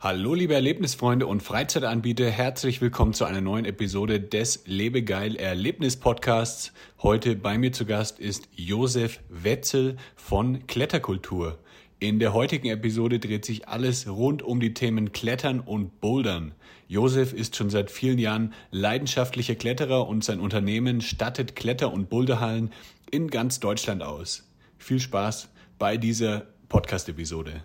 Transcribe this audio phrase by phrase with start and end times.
[0.00, 6.72] Hallo liebe Erlebnisfreunde und Freizeitanbieter, herzlich willkommen zu einer neuen Episode des Lebegeil Erlebnis Podcasts.
[7.02, 11.58] Heute bei mir zu Gast ist Josef Wetzel von Kletterkultur.
[11.98, 16.54] In der heutigen Episode dreht sich alles rund um die Themen Klettern und Bouldern.
[16.86, 22.72] Josef ist schon seit vielen Jahren leidenschaftlicher Kletterer und sein Unternehmen stattet Kletter- und Boulderhallen
[23.10, 24.48] in ganz Deutschland aus.
[24.76, 27.64] Viel Spaß bei dieser Podcast-Episode.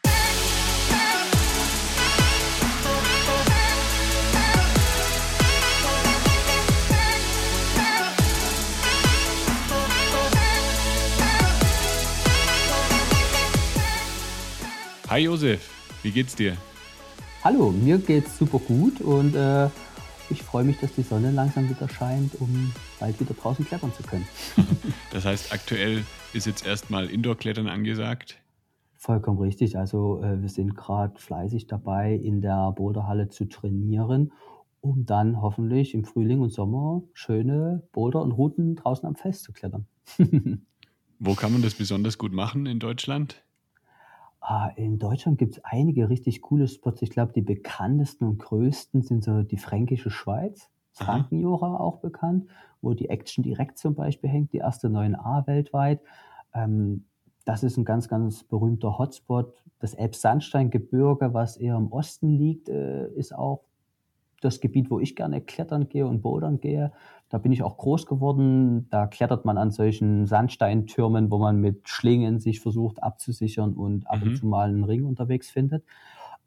[15.11, 15.69] Hi Josef,
[16.03, 16.55] wie geht's dir?
[17.43, 19.67] Hallo, mir geht's super gut und äh,
[20.29, 24.03] ich freue mich, dass die Sonne langsam wieder scheint, um bald wieder draußen klettern zu
[24.03, 24.25] können.
[25.11, 28.39] das heißt, aktuell ist jetzt erstmal Indoor-Klettern angesagt?
[28.95, 29.77] Vollkommen richtig.
[29.77, 34.31] Also äh, wir sind gerade fleißig dabei, in der Boulderhalle zu trainieren,
[34.79, 39.51] um dann hoffentlich im Frühling und Sommer schöne Boulder und Routen draußen am Fels zu
[39.51, 39.87] klettern.
[41.19, 43.43] Wo kann man das besonders gut machen in Deutschland?
[44.41, 47.03] Ah, in Deutschland gibt es einige richtig coole Spots.
[47.03, 52.47] Ich glaube, die bekanntesten und größten sind so die Fränkische Schweiz, Frankenjura auch bekannt,
[52.81, 56.01] wo die Action direkt zum Beispiel hängt, die erste 9a weltweit.
[56.55, 57.05] Ähm,
[57.45, 59.53] das ist ein ganz, ganz berühmter Hotspot.
[59.79, 63.61] Das Elbsandsteingebirge, was eher im Osten liegt, äh, ist auch
[64.41, 66.91] das Gebiet, wo ich gerne klettern gehe und bouldern gehe.
[67.29, 68.89] Da bin ich auch groß geworden.
[68.89, 74.21] Da klettert man an solchen Sandsteintürmen, wo man mit Schlingen sich versucht abzusichern und ab
[74.21, 74.23] mhm.
[74.23, 75.85] und zu mal einen Ring unterwegs findet.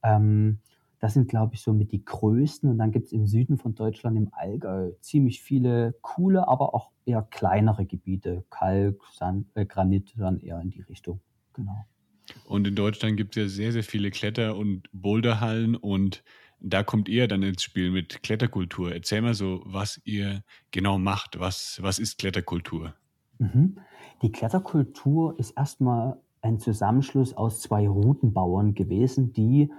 [0.03, 0.59] Ähm,
[1.01, 2.69] das sind, glaube ich, so mit die größten.
[2.71, 6.91] Und dann gibt es im Süden von Deutschland, im Allgäu, ziemlich viele coole, aber auch
[7.05, 8.45] eher kleinere Gebiete.
[8.51, 11.21] Kalk, Sand, äh, Granit, dann eher in die Richtung.
[11.53, 11.85] Genau.
[12.47, 16.25] Und in Deutschland gibt es ja sehr, sehr viele Kletter- und Boulderhallen und
[16.65, 18.93] da kommt ihr dann ins Spiel mit Kletterkultur.
[18.93, 21.39] Erzähl mal so, was ihr genau macht.
[21.39, 22.95] Was, was ist Kletterkultur?
[23.39, 23.77] Mhm.
[24.23, 29.71] Die Kletterkultur ist erstmal ein Zusammenschluss aus zwei Routenbauern gewesen, die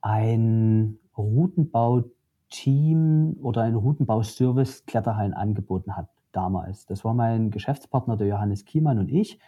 [0.00, 6.86] ein Routenbauteam oder ein Routenbauservice Kletterhallen angeboten hat damals.
[6.86, 9.38] Das war mein Geschäftspartner, der Johannes Kiemann und ich.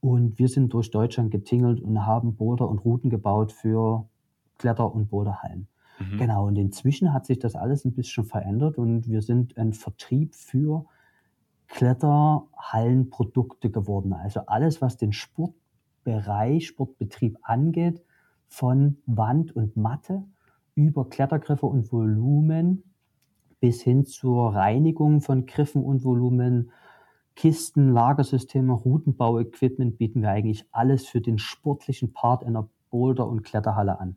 [0.00, 4.08] Und wir sind durch Deutschland getingelt und haben Boulder und Routen gebaut für
[4.58, 5.68] Kletter- und Boulderhallen.
[6.00, 6.18] Mhm.
[6.18, 10.34] Genau, und inzwischen hat sich das alles ein bisschen verändert und wir sind ein Vertrieb
[10.34, 10.86] für
[11.68, 14.12] Kletterhallenprodukte geworden.
[14.12, 18.02] Also alles, was den Sportbereich, Sportbetrieb angeht,
[18.48, 20.24] von Wand und Matte
[20.74, 22.82] über Klettergriffe und Volumen
[23.60, 26.72] bis hin zur Reinigung von Griffen und Volumen,
[27.36, 34.00] Kisten, Lagersysteme, Routenbauequipment bieten wir eigentlich alles für den sportlichen Part einer Boulder- und Kletterhalle
[34.00, 34.16] an.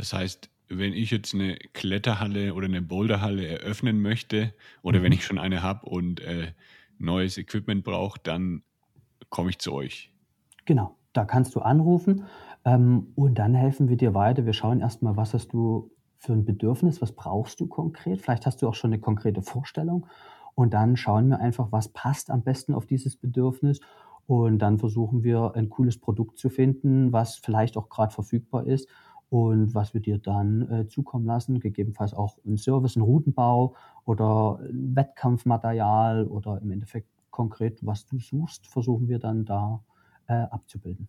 [0.00, 5.02] Das heißt, wenn ich jetzt eine Kletterhalle oder eine Boulderhalle eröffnen möchte oder mhm.
[5.02, 6.52] wenn ich schon eine habe und äh,
[6.98, 8.62] neues Equipment brauche, dann
[9.28, 10.10] komme ich zu euch.
[10.64, 12.24] Genau, da kannst du anrufen
[12.64, 14.46] ähm, und dann helfen wir dir weiter.
[14.46, 18.22] Wir schauen erstmal, was hast du für ein Bedürfnis, was brauchst du konkret.
[18.22, 20.06] Vielleicht hast du auch schon eine konkrete Vorstellung
[20.54, 23.80] und dann schauen wir einfach, was passt am besten auf dieses Bedürfnis
[24.26, 28.88] und dann versuchen wir ein cooles Produkt zu finden, was vielleicht auch gerade verfügbar ist
[29.30, 34.58] und was wir dir dann äh, zukommen lassen, gegebenenfalls auch ein Service, ein Routenbau oder
[34.70, 39.84] Wettkampfmaterial oder im Endeffekt konkret, was du suchst, versuchen wir dann da
[40.26, 41.08] äh, abzubilden.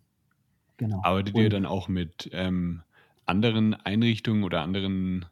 [0.76, 1.00] Genau.
[1.02, 2.82] Arbeitet und, ihr dann auch mit ähm,
[3.26, 5.26] anderen Einrichtungen oder anderen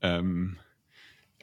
[0.00, 0.56] ähm,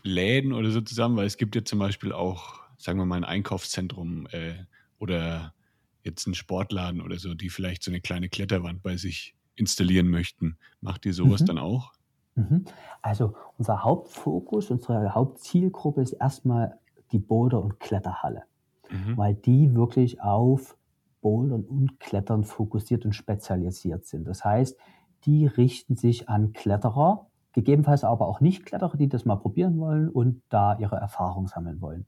[0.04, 1.16] Läden oder so zusammen?
[1.16, 4.56] Weil es gibt ja zum Beispiel auch, sagen wir mal, ein Einkaufszentrum äh,
[4.98, 5.54] oder
[6.04, 10.58] jetzt einen Sportladen oder so, die vielleicht so eine kleine Kletterwand bei sich installieren möchten.
[10.82, 11.46] Macht ihr sowas mhm.
[11.46, 11.94] dann auch?
[12.36, 12.66] Mhm.
[13.02, 16.80] Also unser Hauptfokus, unsere Hauptzielgruppe ist erstmal
[17.12, 18.44] die Boulder- und Kletterhalle,
[18.90, 19.18] mhm.
[19.18, 20.78] weil die wirklich auf
[21.22, 24.28] Bouldern und Klettern fokussiert und spezialisiert sind.
[24.28, 24.78] Das heißt,
[25.26, 30.42] die richten sich an Kletterer, gegebenenfalls aber auch Nicht-Kletterer, die das mal probieren wollen und
[30.50, 32.08] da ihre Erfahrung sammeln wollen.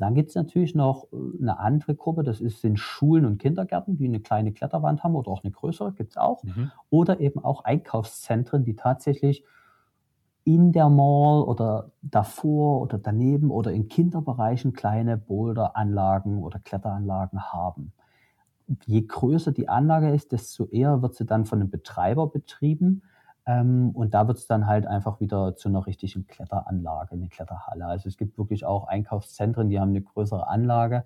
[0.00, 3.98] Dann gibt es natürlich noch äh, eine andere Gruppe, das ist, sind Schulen und Kindergärten,
[3.98, 6.42] die eine kleine Kletterwand haben oder auch eine größere, gibt es auch.
[6.42, 6.72] Mhm.
[6.88, 9.44] Oder eben auch Einkaufszentren, die tatsächlich
[10.44, 17.92] in der Mall oder davor oder daneben oder in Kinderbereichen kleine Boulderanlagen oder Kletteranlagen haben.
[18.86, 23.02] Je größer die Anlage ist, desto eher wird sie dann von einem Betreiber betrieben.
[23.46, 27.86] Ähm, und da wird es dann halt einfach wieder zu einer richtigen Kletteranlage, eine Kletterhalle.
[27.86, 31.04] Also es gibt wirklich auch Einkaufszentren, die haben eine größere Anlage.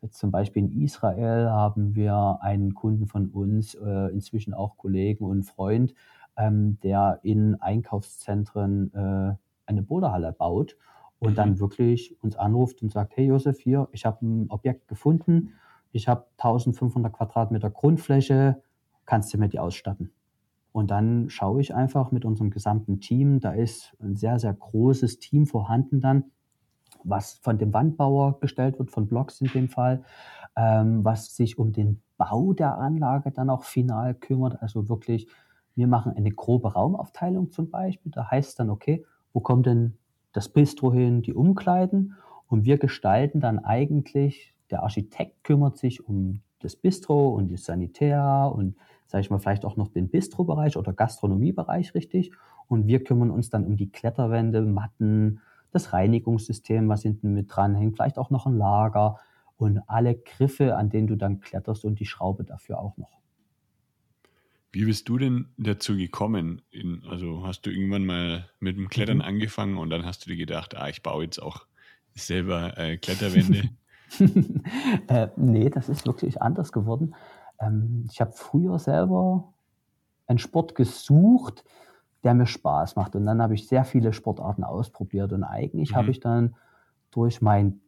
[0.00, 5.24] Jetzt zum Beispiel in Israel haben wir einen Kunden von uns, äh, inzwischen auch Kollegen
[5.24, 5.94] und Freund,
[6.36, 9.34] ähm, der in Einkaufszentren äh,
[9.66, 10.76] eine Boulderhalle baut
[11.18, 11.36] und mhm.
[11.36, 15.54] dann wirklich uns anruft und sagt, hey Josef, hier, ich habe ein Objekt gefunden,
[15.90, 18.62] ich habe 1500 Quadratmeter Grundfläche,
[19.04, 20.12] kannst du mir die ausstatten?
[20.72, 25.18] Und dann schaue ich einfach mit unserem gesamten Team, da ist ein sehr, sehr großes
[25.18, 26.24] Team vorhanden dann,
[27.04, 30.04] was von dem Wandbauer gestellt wird, von Blocks in dem Fall,
[30.56, 34.60] ähm, was sich um den Bau der Anlage dann auch final kümmert.
[34.60, 35.28] Also wirklich,
[35.74, 38.12] wir machen eine grobe Raumaufteilung zum Beispiel.
[38.12, 39.96] Da heißt es dann, okay, wo kommt denn
[40.32, 42.14] das Bistro hin, die Umkleiden?
[42.48, 48.52] Und wir gestalten dann eigentlich, der Architekt kümmert sich um das Bistro und das Sanitär
[48.54, 48.74] und
[49.08, 52.30] sage ich mal, vielleicht auch noch den Bistro-Bereich oder Gastronomiebereich richtig.
[52.68, 55.40] Und wir kümmern uns dann um die Kletterwände, Matten,
[55.72, 59.18] das Reinigungssystem, was hinten mit dran hängt, vielleicht auch noch ein Lager
[59.56, 63.18] und alle Griffe, an denen du dann kletterst und die Schraube dafür auch noch.
[64.70, 66.60] Wie bist du denn dazu gekommen?
[66.70, 69.22] In, also hast du irgendwann mal mit dem Klettern mhm.
[69.22, 71.66] angefangen und dann hast du dir gedacht, ah, ich baue jetzt auch
[72.14, 73.70] selber äh, Kletterwände?
[75.08, 77.14] äh, nee, das ist wirklich anders geworden.
[77.60, 79.52] Ähm, ich habe früher selber
[80.26, 81.64] einen Sport gesucht,
[82.24, 83.16] der mir Spaß macht.
[83.16, 85.32] Und dann habe ich sehr viele Sportarten ausprobiert.
[85.32, 85.96] Und eigentlich mhm.
[85.96, 86.54] habe ich dann
[87.10, 87.80] durch meinen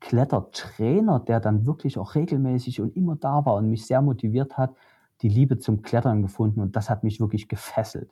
[0.00, 4.74] Klettertrainer, der dann wirklich auch regelmäßig und immer da war und mich sehr motiviert hat,
[5.22, 6.60] die Liebe zum Klettern gefunden.
[6.60, 8.10] Und das hat mich wirklich gefesselt.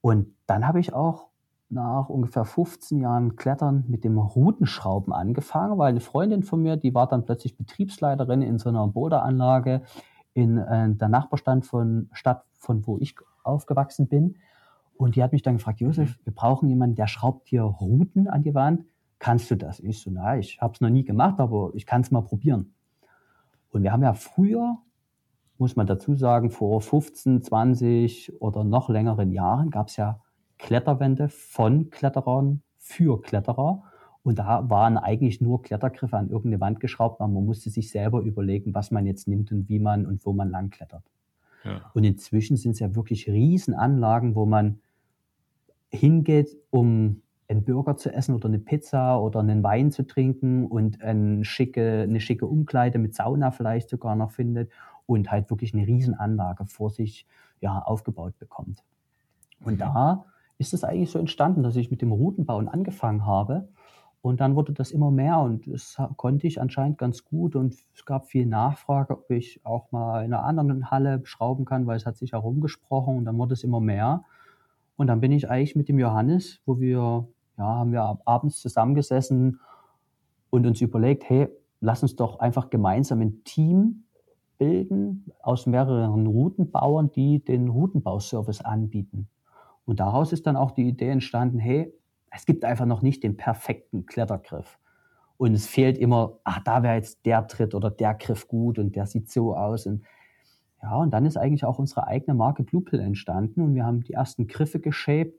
[0.00, 1.28] Und dann habe ich auch
[1.72, 6.94] nach ungefähr 15 Jahren Klettern mit dem Routenschrauben angefangen, weil eine Freundin von mir, die
[6.94, 9.82] war dann plötzlich Betriebsleiterin in so einer Boulderanlage
[10.34, 14.36] in äh, der Nachbarstadt von Stadt, von wo ich aufgewachsen bin.
[14.96, 16.24] Und die hat mich dann gefragt, Josef, mhm.
[16.24, 18.84] wir brauchen jemanden, der schraubt hier Routen an die Wand.
[19.18, 19.80] Kannst du das?
[19.80, 22.74] Ich so, na, ich habe es noch nie gemacht, aber ich kann es mal probieren.
[23.70, 24.78] Und wir haben ja früher,
[25.58, 30.20] muss man dazu sagen, vor 15, 20 oder noch längeren Jahren gab es ja
[30.62, 33.82] Kletterwände von Kletterern für Kletterer.
[34.22, 38.20] Und da waren eigentlich nur Klettergriffe an irgendeine Wand geschraubt, aber man musste sich selber
[38.20, 41.02] überlegen, was man jetzt nimmt und wie man und wo man lang klettert.
[41.64, 41.90] Ja.
[41.94, 44.78] Und inzwischen sind es ja wirklich Riesenanlagen, wo man
[45.90, 51.02] hingeht, um einen Burger zu essen oder eine Pizza oder einen Wein zu trinken und
[51.02, 54.70] eine schicke, eine schicke Umkleide mit Sauna vielleicht sogar noch findet
[55.06, 57.26] und halt wirklich eine Riesenanlage vor sich
[57.60, 58.84] ja, aufgebaut bekommt.
[59.64, 59.78] Und mhm.
[59.78, 60.24] da
[60.62, 63.68] ist es eigentlich so entstanden, dass ich mit dem Routenbauen angefangen habe.
[64.20, 68.04] Und dann wurde das immer mehr und das konnte ich anscheinend ganz gut und es
[68.04, 72.06] gab viel Nachfrage, ob ich auch mal in einer anderen Halle schrauben kann, weil es
[72.06, 74.24] hat sich herumgesprochen und dann wurde es immer mehr.
[74.96, 77.26] Und dann bin ich eigentlich mit dem Johannes, wo wir,
[77.58, 79.58] ja, haben wir abends zusammengesessen
[80.50, 81.48] und uns überlegt, hey,
[81.80, 84.04] lass uns doch einfach gemeinsam ein Team
[84.56, 89.28] bilden aus mehreren Routenbauern, die den Routenbauservice anbieten.
[89.84, 91.92] Und daraus ist dann auch die Idee entstanden, hey,
[92.30, 94.78] es gibt einfach noch nicht den perfekten Klettergriff.
[95.36, 98.94] Und es fehlt immer, ach, da wäre jetzt der Tritt oder der Griff gut und
[98.94, 99.86] der sieht so aus.
[99.86, 100.04] Und
[100.82, 104.14] ja, und dann ist eigentlich auch unsere eigene Marke Bluepill entstanden und wir haben die
[104.14, 105.38] ersten Griffe geshaped.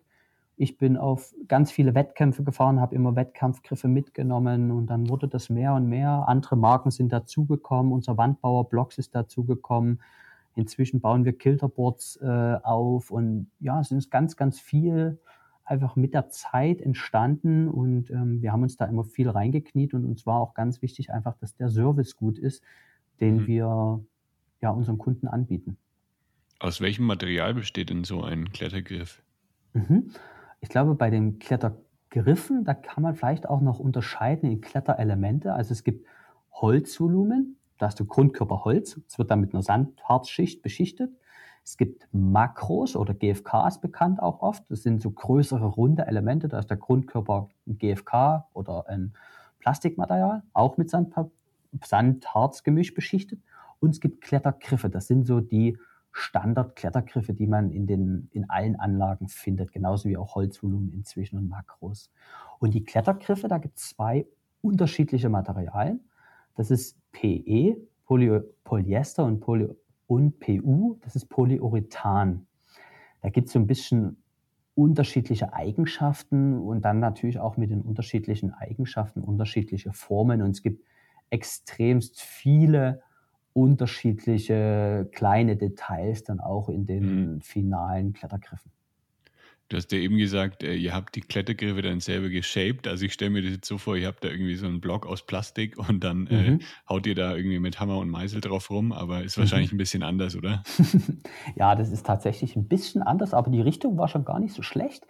[0.56, 5.50] Ich bin auf ganz viele Wettkämpfe gefahren, habe immer Wettkampfgriffe mitgenommen und dann wurde das
[5.50, 6.26] mehr und mehr.
[6.28, 10.00] Andere Marken sind dazugekommen, unser Wandbauer Blocks ist dazugekommen.
[10.56, 15.20] Inzwischen bauen wir Kilterboards äh, auf und ja, es ist ganz, ganz viel
[15.66, 20.06] einfach mit der Zeit entstanden und ähm, wir haben uns da immer viel reingekniet und
[20.06, 22.64] uns war auch ganz wichtig einfach, dass der Service gut ist,
[23.20, 23.48] den mhm.
[23.48, 24.06] wir
[24.62, 25.78] ja unseren Kunden anbieten.
[26.60, 29.22] Aus welchem Material besteht denn so ein Klettergriff?
[29.74, 30.12] Mhm.
[30.62, 35.54] Ich glaube, bei den Klettergriffen, da kann man vielleicht auch noch unterscheiden in Kletterelemente.
[35.54, 36.06] Also es gibt
[36.52, 41.12] Holzvolumen, da hast du Grundkörper Holz, es wird dann mit einer Sandharzschicht beschichtet.
[41.66, 44.64] Es gibt Makros oder GFKs bekannt auch oft.
[44.72, 46.48] Das sind so größere runde Elemente.
[46.48, 49.12] Da ist der Grundkörper ein GFK oder ein
[49.60, 50.94] Plastikmaterial, auch mit
[51.82, 53.42] Sandharzgemisch beschichtet.
[53.82, 54.90] Und es gibt Klettergriffe.
[54.90, 55.78] Das sind so die
[56.14, 61.50] Standard-Klettergriffe, die man in, den, in allen Anlagen findet, genauso wie auch Holzvolumen inzwischen und
[61.50, 62.10] Makros.
[62.60, 64.26] Und die Klettergriffe, da gibt es zwei
[64.62, 66.00] unterschiedliche Materialien.
[66.56, 69.70] Das ist PE, Poly Polyester und, Poly
[70.08, 72.46] und PU, das ist Polyurethan.
[73.22, 74.18] Da gibt es so ein bisschen
[74.76, 80.42] unterschiedliche Eigenschaften und dann natürlich auch mit den unterschiedlichen Eigenschaften unterschiedliche Formen.
[80.42, 80.84] Und es gibt
[81.30, 83.02] extremst viele
[83.54, 87.42] unterschiedliche kleine Details dann auch in den mhm.
[87.42, 88.72] finalen Klettergriffen.
[89.70, 92.88] Du hast ja eben gesagt, äh, ihr habt die Klettergriffe dann selber geshaped.
[92.88, 95.06] Also ich stelle mir das jetzt so vor, ihr habt da irgendwie so einen Block
[95.08, 96.60] aus Plastik und dann äh, mhm.
[96.60, 99.76] äh, haut ihr da irgendwie mit Hammer und Meißel drauf rum, aber ist wahrscheinlich mhm.
[99.76, 100.64] ein bisschen anders, oder?
[101.56, 104.62] ja, das ist tatsächlich ein bisschen anders, aber die Richtung war schon gar nicht so
[104.62, 105.08] schlecht.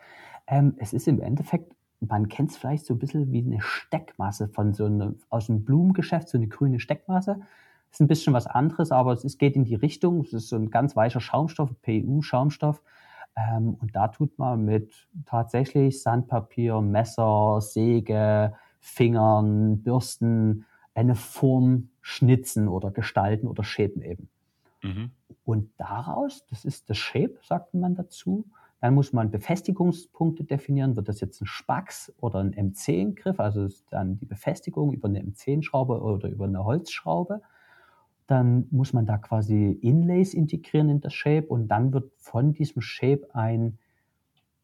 [0.47, 4.47] Ähm, es ist im Endeffekt, man kennt es vielleicht so ein bisschen wie eine Steckmasse
[4.47, 7.41] von so einem, aus einem Blumengeschäft, so eine grüne Steckmasse.
[7.91, 10.21] Ist ein bisschen was anderes, aber es geht in die Richtung.
[10.21, 12.81] Es ist so ein ganz weicher Schaumstoff, PU-Schaumstoff.
[13.35, 22.67] Ähm, und da tut man mit tatsächlich Sandpapier, Messer, Säge, Fingern, Bürsten eine Form schnitzen
[22.67, 24.29] oder gestalten oder shapen eben.
[24.83, 25.11] Mhm.
[25.45, 28.45] Und daraus, das ist das Shape, sagt man dazu,
[28.81, 30.95] dann muss man Befestigungspunkte definieren.
[30.97, 35.21] Wird das jetzt ein Spax oder ein M10-Griff, also ist dann die Befestigung über eine
[35.21, 37.41] M10-Schraube oder über eine Holzschraube
[38.27, 42.81] dann muss man da quasi Inlays integrieren in das Shape und dann wird von diesem
[42.81, 43.77] Shape ein,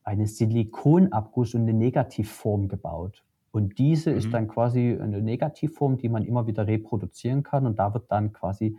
[0.03, 3.23] eine Silikonabguss und eine Negativform gebaut.
[3.51, 4.17] Und diese mhm.
[4.17, 8.31] ist dann quasi eine Negativform, die man immer wieder reproduzieren kann und da wird dann
[8.31, 8.77] quasi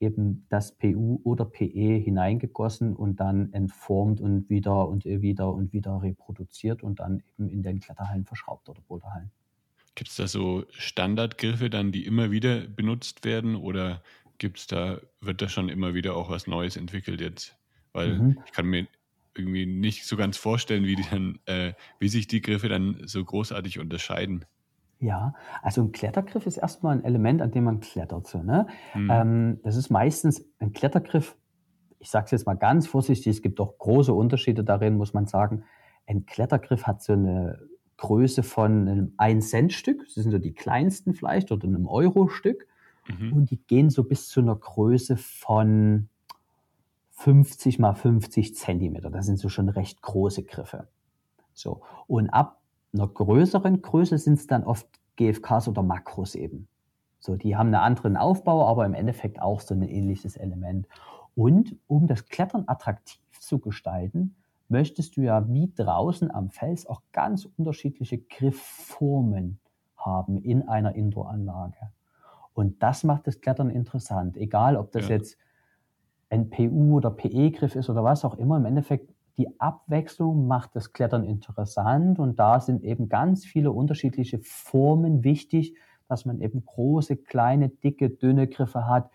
[0.00, 6.02] eben das PU oder PE hineingegossen und dann entformt und wieder und wieder und wieder
[6.02, 9.30] reproduziert und dann eben in den Kletterhallen verschraubt oder Boulderhallen.
[9.94, 14.02] Gibt es da so Standardgriffe dann, die immer wieder benutzt werden oder
[14.38, 17.56] gibt's da, wird da schon immer wieder auch was Neues entwickelt jetzt?
[17.92, 18.38] Weil mhm.
[18.44, 18.86] ich kann mir
[19.36, 23.24] irgendwie nicht so ganz vorstellen, wie, die dann, äh, wie sich die Griffe dann so
[23.24, 24.44] großartig unterscheiden.
[25.00, 28.26] Ja, also ein Klettergriff ist erstmal ein Element, an dem man klettert.
[28.26, 28.66] So, ne?
[28.94, 29.10] Mhm.
[29.10, 31.36] Ähm, das ist meistens ein Klettergriff,
[31.98, 35.26] ich sage es jetzt mal ganz vorsichtig, es gibt auch große Unterschiede darin, muss man
[35.26, 35.64] sagen.
[36.06, 37.58] Ein Klettergriff hat so eine
[38.04, 42.66] Größe von einem 1-Cent-Stück, das sind so die kleinsten vielleicht, oder einem Euro-Stück.
[43.08, 43.32] Mhm.
[43.32, 46.10] Und die gehen so bis zu einer Größe von
[47.12, 49.08] 50 mal 50 Zentimeter.
[49.10, 50.86] Das sind so schon recht große Griffe.
[51.54, 51.80] So.
[52.06, 52.60] Und ab
[52.92, 56.68] einer größeren Größe sind es dann oft GFKs oder Makros eben.
[57.20, 60.88] So, die haben einen anderen Aufbau, aber im Endeffekt auch so ein ähnliches Element.
[61.34, 64.36] Und um das Klettern attraktiv zu gestalten,
[64.68, 69.60] möchtest du ja wie draußen am Fels auch ganz unterschiedliche Griffformen
[69.96, 71.92] haben in einer Indoor-Anlage.
[72.52, 74.36] Und das macht das Klettern interessant.
[74.36, 75.16] Egal, ob das ja.
[75.16, 75.36] jetzt
[76.30, 78.56] ein PU oder PE-Griff ist oder was auch immer.
[78.56, 82.18] Im Endeffekt, die Abwechslung macht das Klettern interessant.
[82.18, 85.76] Und da sind eben ganz viele unterschiedliche Formen wichtig,
[86.08, 89.10] dass man eben große, kleine, dicke, dünne Griffe hat.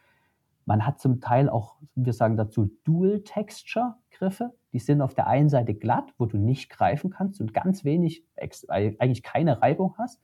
[0.69, 4.53] Man hat zum Teil auch, wir sagen dazu, Dual-Texture-Griffe.
[4.71, 8.23] Die sind auf der einen Seite glatt, wo du nicht greifen kannst und ganz wenig,
[8.37, 10.21] eigentlich keine Reibung hast.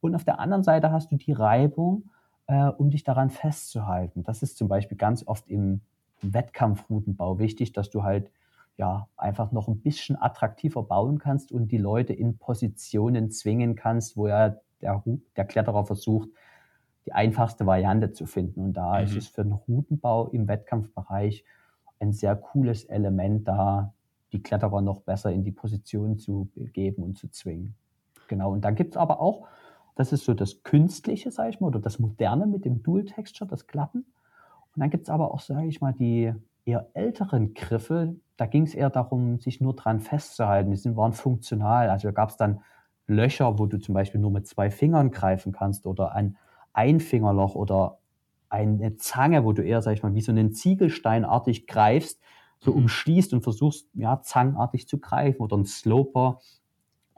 [0.00, 2.08] Und auf der anderen Seite hast du die Reibung,
[2.46, 4.22] äh, um dich daran festzuhalten.
[4.22, 5.80] Das ist zum Beispiel ganz oft im
[6.22, 8.30] Wettkampfroutenbau wichtig, dass du halt
[8.76, 14.16] ja einfach noch ein bisschen attraktiver bauen kannst und die Leute in Positionen zwingen kannst,
[14.16, 15.02] wo ja der,
[15.34, 16.28] der Kletterer versucht,
[17.06, 18.60] die einfachste Variante zu finden.
[18.60, 19.04] Und da mhm.
[19.04, 21.44] ist es für den Routenbau im Wettkampfbereich
[21.98, 23.94] ein sehr cooles Element, da
[24.32, 27.74] die Kletterer noch besser in die Position zu geben und zu zwingen.
[28.28, 28.52] Genau.
[28.52, 29.46] Und dann gibt es aber auch
[30.00, 33.48] das ist so das Künstliche, sage ich mal, oder das Moderne mit dem Dual Texture,
[33.48, 33.98] das Glatten.
[33.98, 36.32] Und dann gibt es aber auch, sage ich mal, die
[36.64, 38.16] eher älteren Griffe.
[38.38, 40.70] Da ging es eher darum, sich nur dran festzuhalten.
[40.70, 41.90] Die sind, waren funktional.
[41.90, 42.62] Also da gab es dann
[43.06, 46.14] Löcher, wo du zum Beispiel nur mit zwei Fingern greifen kannst oder
[46.72, 47.98] ein Einfingerloch oder
[48.48, 52.20] eine Zange, wo du eher, sag ich mal, wie so einen Ziegelsteinartig greifst,
[52.58, 52.78] so mhm.
[52.78, 56.40] umschließt und versuchst, ja, zangenartig zu greifen oder ein Sloper,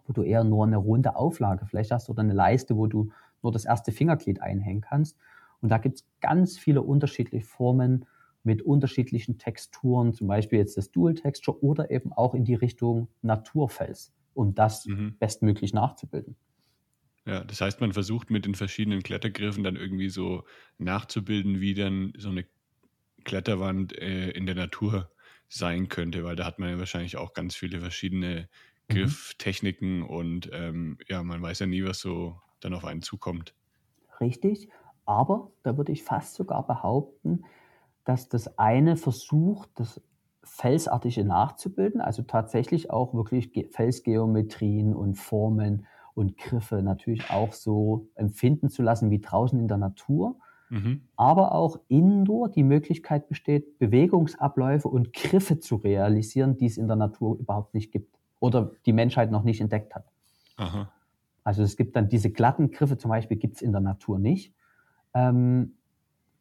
[0.04, 3.10] wo du eher nur eine runde Auflage vielleicht hast oder eine Leiste, wo du
[3.42, 5.16] nur das erste Fingerglied einhängen kannst.
[5.60, 8.04] Und da gibt es ganz viele unterschiedliche Formen
[8.44, 13.08] mit unterschiedlichen Texturen, zum Beispiel jetzt das Dual Texture oder eben auch in die Richtung
[13.22, 15.16] Naturfels, um das mhm.
[15.18, 16.36] bestmöglich nachzubilden.
[17.26, 20.44] Ja, das heißt, man versucht mit den verschiedenen Klettergriffen dann irgendwie so
[20.78, 22.46] nachzubilden, wie dann so eine
[23.24, 25.12] Kletterwand äh, in der Natur
[25.48, 28.48] sein könnte, weil da hat man ja wahrscheinlich auch ganz viele verschiedene
[28.88, 29.16] Mhm.
[29.28, 33.54] Grifftechniken und ähm, ja, man weiß ja nie, was so dann auf einen zukommt.
[34.20, 34.68] Richtig,
[35.04, 37.44] aber da würde ich fast sogar behaupten,
[38.04, 40.00] dass das eine versucht, das
[40.44, 48.68] Felsartige nachzubilden, also tatsächlich auch wirklich Felsgeometrien und Formen und Griffe natürlich auch so empfinden
[48.68, 50.36] zu lassen wie draußen in der Natur.
[50.70, 51.02] Mhm.
[51.16, 56.96] Aber auch indoor die Möglichkeit besteht, Bewegungsabläufe und Griffe zu realisieren, die es in der
[56.96, 60.06] Natur überhaupt nicht gibt oder die Menschheit noch nicht entdeckt hat.
[60.56, 60.90] Aha.
[61.44, 64.54] Also es gibt dann diese glatten Griffe zum Beispiel gibt es in der Natur nicht.
[65.14, 65.74] Ähm,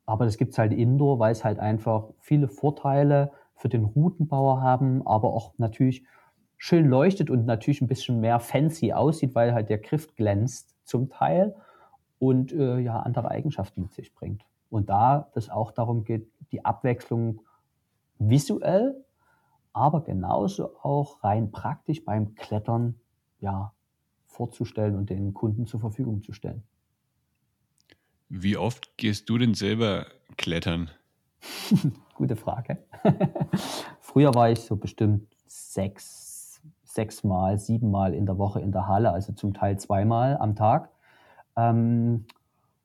[0.06, 4.62] aber das gibt es halt indoor, weil es halt einfach viele Vorteile für den Routenbauer
[4.62, 6.04] haben, aber auch natürlich
[6.64, 11.10] schön leuchtet und natürlich ein bisschen mehr fancy aussieht, weil halt der Griff glänzt zum
[11.10, 11.56] Teil
[12.20, 14.46] und äh, ja andere Eigenschaften mit sich bringt.
[14.70, 17.42] Und da das auch darum geht, die Abwechslung
[18.20, 19.04] visuell,
[19.74, 22.94] aber genauso auch rein praktisch beim Klettern
[23.40, 23.74] ja
[24.28, 26.62] vorzustellen und den Kunden zur Verfügung zu stellen.
[28.30, 30.06] Wie oft gehst du denn selber
[30.38, 30.92] klettern?
[32.14, 32.84] Gute Frage.
[34.00, 36.21] Früher war ich so bestimmt sechs,
[36.94, 40.90] sechsmal, siebenmal in der Woche in der Halle, also zum Teil zweimal am Tag.
[41.56, 42.26] Ähm,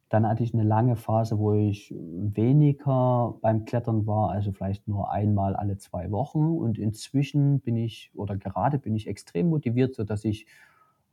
[0.09, 5.11] dann hatte ich eine lange Phase, wo ich weniger beim Klettern war, also vielleicht nur
[5.11, 6.57] einmal alle zwei Wochen.
[6.57, 10.47] Und inzwischen bin ich, oder gerade bin ich extrem motiviert, sodass ich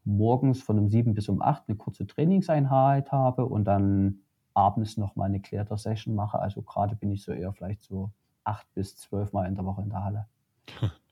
[0.05, 4.19] morgens von um sieben bis um acht eine kurze Trainingseinheit habe und dann
[4.53, 6.37] abends noch mal eine Klettersession mache.
[6.37, 8.11] Also gerade bin ich so eher vielleicht so
[8.43, 10.27] acht bis zwölf Mal in der Woche in der Halle.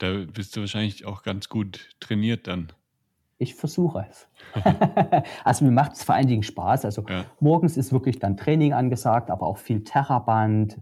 [0.00, 2.72] Da bist du wahrscheinlich auch ganz gut trainiert dann.
[3.36, 4.28] Ich versuche es.
[5.44, 6.86] also mir macht es vor allen Dingen Spaß.
[6.86, 7.26] Also ja.
[7.38, 10.80] morgens ist wirklich dann Training angesagt, aber auch viel Terraband,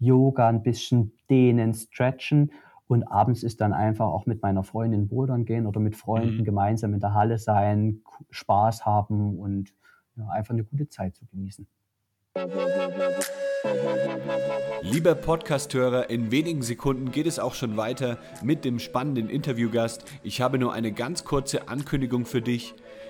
[0.00, 2.52] Yoga, ein bisschen Dehnen, Stretchen.
[2.88, 6.44] Und abends ist dann einfach auch mit meiner Freundin bouldern gehen oder mit Freunden mhm.
[6.44, 9.72] gemeinsam in der Halle sein, Spaß haben und
[10.16, 11.68] ja, einfach eine gute Zeit zu genießen.
[14.82, 20.04] Lieber Podcasthörer, in wenigen Sekunden geht es auch schon weiter mit dem spannenden Interviewgast.
[20.22, 22.74] Ich habe nur eine ganz kurze Ankündigung für dich.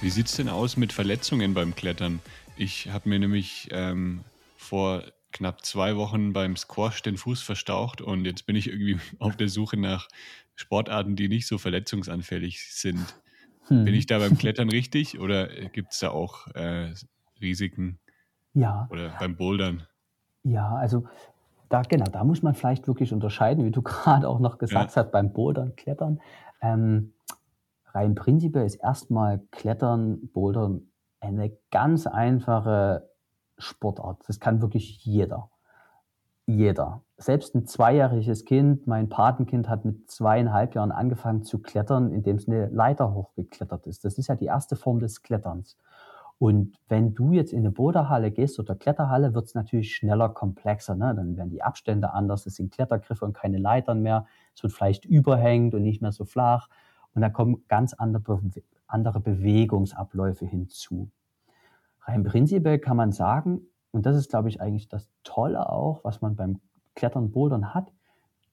[0.00, 2.20] Wie sieht es denn aus mit Verletzungen beim Klettern?
[2.56, 4.20] Ich habe mir nämlich ähm,
[4.56, 9.36] vor knapp zwei Wochen beim Squash den Fuß verstaucht und jetzt bin ich irgendwie auf
[9.36, 10.08] der Suche nach
[10.54, 13.04] Sportarten, die nicht so verletzungsanfällig sind.
[13.66, 13.84] Hm.
[13.84, 16.94] Bin ich da beim Klettern richtig oder gibt es da auch äh,
[17.40, 17.98] Risiken?
[18.54, 18.86] Ja.
[18.90, 19.82] Oder beim Bouldern?
[20.44, 21.08] Ja, also
[21.68, 25.02] da, genau, da muss man vielleicht wirklich unterscheiden, wie du gerade auch noch gesagt ja.
[25.02, 26.20] hast, beim Bouldern, Klettern.
[26.62, 27.12] Ähm,
[27.94, 33.10] rein prinzipiell ist erstmal Klettern, Bouldern eine ganz einfache
[33.58, 34.22] Sportart.
[34.26, 35.50] Das kann wirklich jeder.
[36.46, 37.02] Jeder.
[37.18, 42.48] Selbst ein zweijähriges Kind, mein Patenkind hat mit zweieinhalb Jahren angefangen zu klettern, indem es
[42.48, 44.04] eine Leiter hochgeklettert ist.
[44.04, 45.76] Das ist ja die erste Form des Kletterns.
[46.38, 50.94] Und wenn du jetzt in eine Boderhalle gehst oder Kletterhalle, wird es natürlich schneller komplexer.
[50.94, 51.12] Ne?
[51.14, 54.24] Dann werden die Abstände anders, es sind Klettergriffe und keine Leitern mehr.
[54.54, 56.68] Es wird vielleicht überhängend und nicht mehr so flach.
[57.18, 58.40] Und da kommen ganz andere,
[58.86, 61.10] andere Bewegungsabläufe hinzu.
[62.02, 66.20] Rein prinzipiell kann man sagen, und das ist, glaube ich, eigentlich das Tolle auch, was
[66.20, 66.60] man beim
[66.94, 67.92] Klettern, Bouldern hat,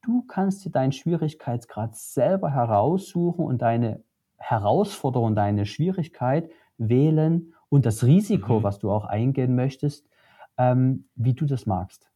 [0.02, 4.02] du kannst dir deinen Schwierigkeitsgrad selber heraussuchen und deine
[4.38, 6.50] Herausforderung, deine Schwierigkeit
[6.80, 8.64] wählen und das Risiko, mhm.
[8.64, 10.08] was du auch eingehen möchtest,
[10.58, 12.10] ähm, wie du das magst.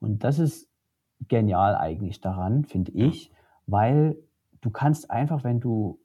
[0.00, 0.68] Und das ist
[1.28, 3.32] genial eigentlich daran, finde ich,
[3.66, 4.18] weil
[4.62, 6.00] du kannst einfach, wenn du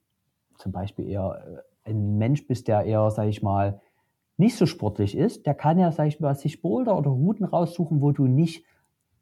[0.58, 3.80] zum Beispiel eher äh, ein Mensch bist, der eher, sag ich mal,
[4.36, 8.02] nicht so sportlich ist, der kann ja, sag ich mal, sich Boulder oder Routen raussuchen,
[8.02, 8.66] wo du nicht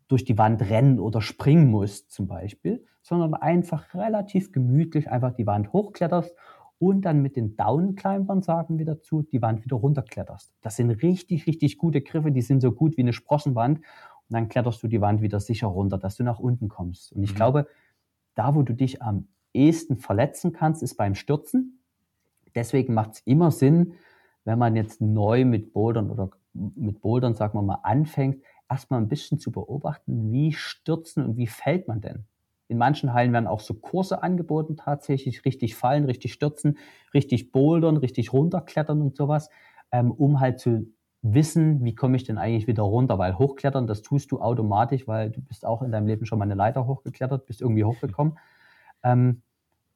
[0.08, 5.48] durch die Wand rennen oder springen musst zum Beispiel, sondern einfach relativ gemütlich einfach die
[5.48, 6.36] Wand hochkletterst
[6.80, 10.54] und dann mit den Downclimbern, sagen wir dazu, die Wand wieder runterkletterst.
[10.62, 13.84] Das sind richtig, richtig gute Griffe, die sind so gut wie eine Sprossenwand und
[14.30, 17.14] dann kletterst du die Wand wieder sicher runter, dass du nach unten kommst.
[17.14, 17.36] Und ich mhm.
[17.36, 17.68] glaube,
[18.36, 21.84] da, wo du dich am ehesten verletzen kannst, ist beim Stürzen.
[22.54, 23.94] Deswegen macht es immer Sinn,
[24.44, 29.08] wenn man jetzt neu mit Bouldern oder mit Bouldern, sagen wir mal, anfängt, erstmal ein
[29.08, 32.26] bisschen zu beobachten, wie stürzen und wie fällt man denn.
[32.68, 36.78] In manchen Hallen werden auch so Kurse angeboten, tatsächlich richtig fallen, richtig stürzen,
[37.14, 39.50] richtig bouldern, richtig runterklettern und sowas,
[39.92, 40.92] ähm, um halt zu
[41.34, 45.32] wissen, wie komme ich denn eigentlich wieder runter, weil hochklettern, das tust du automatisch, weil
[45.32, 48.38] du bist auch in deinem Leben schon mal eine Leiter hochgeklettert, bist irgendwie hochgekommen,
[49.02, 49.42] ähm,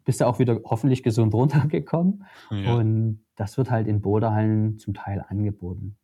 [0.05, 2.73] bist du auch wieder hoffentlich gesund runtergekommen ja.
[2.73, 5.97] und das wird halt in Boulderhallen zum Teil angeboten.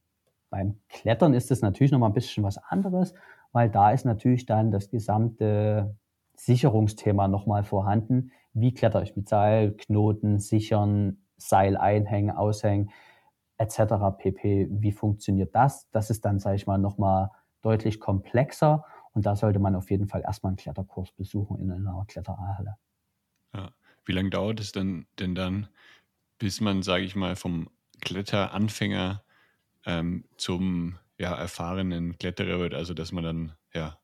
[0.52, 3.16] Beim Klettern ist es natürlich noch mal ein bisschen was anderes,
[3.52, 5.96] weil da ist natürlich dann das gesamte
[6.36, 8.32] Sicherungsthema nochmal vorhanden.
[8.54, 12.92] Wie kletter ich mit Seil, Knoten, Sichern, Seil einhängen, aushängen,
[13.58, 14.12] etc.
[14.18, 14.68] pp.
[14.70, 15.90] Wie funktioniert das?
[15.92, 17.30] Das ist dann, sage ich mal, nochmal
[17.62, 22.04] deutlich komplexer und da sollte man auf jeden Fall erstmal einen Kletterkurs besuchen in einer
[22.08, 22.78] Kletterhalle.
[23.54, 23.72] Ja.
[24.06, 25.68] Wie lange dauert es denn, denn dann,
[26.38, 27.70] bis man, sage ich mal, vom
[28.02, 29.24] Kletteranfänger
[29.86, 33.98] ähm, zum ja, erfahrenen Kletterer wird, also dass man dann ja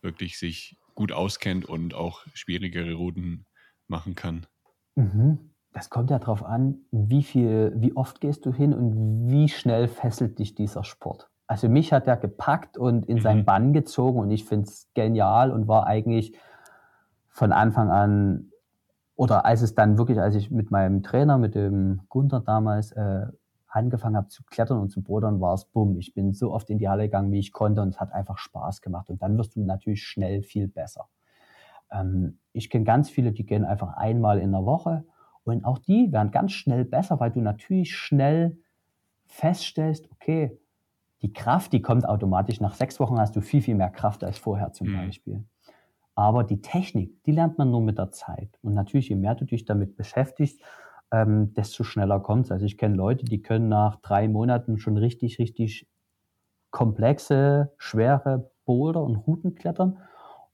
[0.00, 3.46] wirklich sich gut auskennt und auch schwierigere Routen
[3.88, 4.46] machen kann.
[4.94, 5.50] Mhm.
[5.76, 9.88] Das kommt ja darauf an, wie viel, wie oft gehst du hin und wie schnell
[9.88, 11.28] fesselt dich dieser Sport.
[11.46, 13.20] Also mich hat er gepackt und in mhm.
[13.20, 16.34] seinen Bann gezogen und ich finde es genial und war eigentlich
[17.28, 18.52] von Anfang an
[19.16, 23.26] oder als es dann wirklich, als ich mit meinem Trainer, mit dem Gunther damals äh,
[23.68, 25.98] angefangen habe zu klettern und zu bodern, war es bumm.
[25.98, 28.38] Ich bin so oft in die Halle gegangen, wie ich konnte und es hat einfach
[28.38, 29.10] Spaß gemacht.
[29.10, 31.10] Und dann wirst du natürlich schnell viel besser.
[31.92, 35.04] Ähm, ich kenne ganz viele, die gehen einfach einmal in der Woche
[35.54, 38.58] und auch die werden ganz schnell besser, weil du natürlich schnell
[39.26, 40.58] feststellst, okay,
[41.22, 42.60] die Kraft, die kommt automatisch.
[42.60, 44.96] Nach sechs Wochen hast du viel, viel mehr Kraft als vorher zum mhm.
[44.96, 45.44] Beispiel.
[46.14, 48.58] Aber die Technik, die lernt man nur mit der Zeit.
[48.62, 50.60] Und natürlich, je mehr du dich damit beschäftigst,
[51.12, 52.52] ähm, desto schneller kommt es.
[52.52, 55.86] Also ich kenne Leute, die können nach drei Monaten schon richtig, richtig
[56.70, 59.98] komplexe, schwere Boulder und Routen klettern.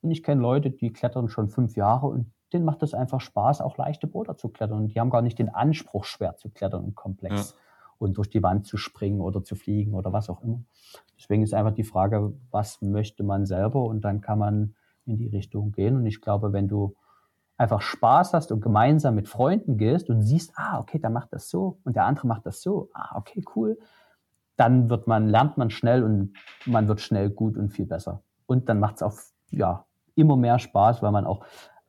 [0.02, 3.60] Und ich kenne Leute, die klettern schon fünf Jahre und denen macht es einfach Spaß,
[3.60, 4.78] auch leichte Boulder zu klettern.
[4.78, 7.56] Und die haben gar nicht den Anspruch, schwer zu klettern und komplex ja.
[7.98, 10.62] und durch die Wand zu springen oder zu fliegen oder was auch immer.
[11.18, 13.84] Deswegen ist einfach die Frage, was möchte man selber?
[13.84, 15.96] Und dann kann man in die Richtung gehen.
[15.96, 16.94] Und ich glaube, wenn du
[17.56, 21.48] einfach Spaß hast und gemeinsam mit Freunden gehst und siehst, ah, okay, der macht das
[21.48, 23.78] so und der andere macht das so, ah, okay, cool,
[24.56, 26.34] dann wird man, lernt man schnell und
[26.66, 28.22] man wird schnell gut und viel besser.
[28.46, 29.16] Und dann macht es auch,
[29.50, 29.84] ja,
[30.14, 31.44] immer mehr Spaß, weil man auch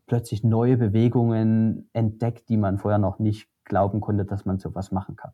[0.06, 5.16] plötzlich neue Bewegungen entdeckt, die man vorher noch nicht glauben konnte, dass man sowas machen
[5.16, 5.32] kann.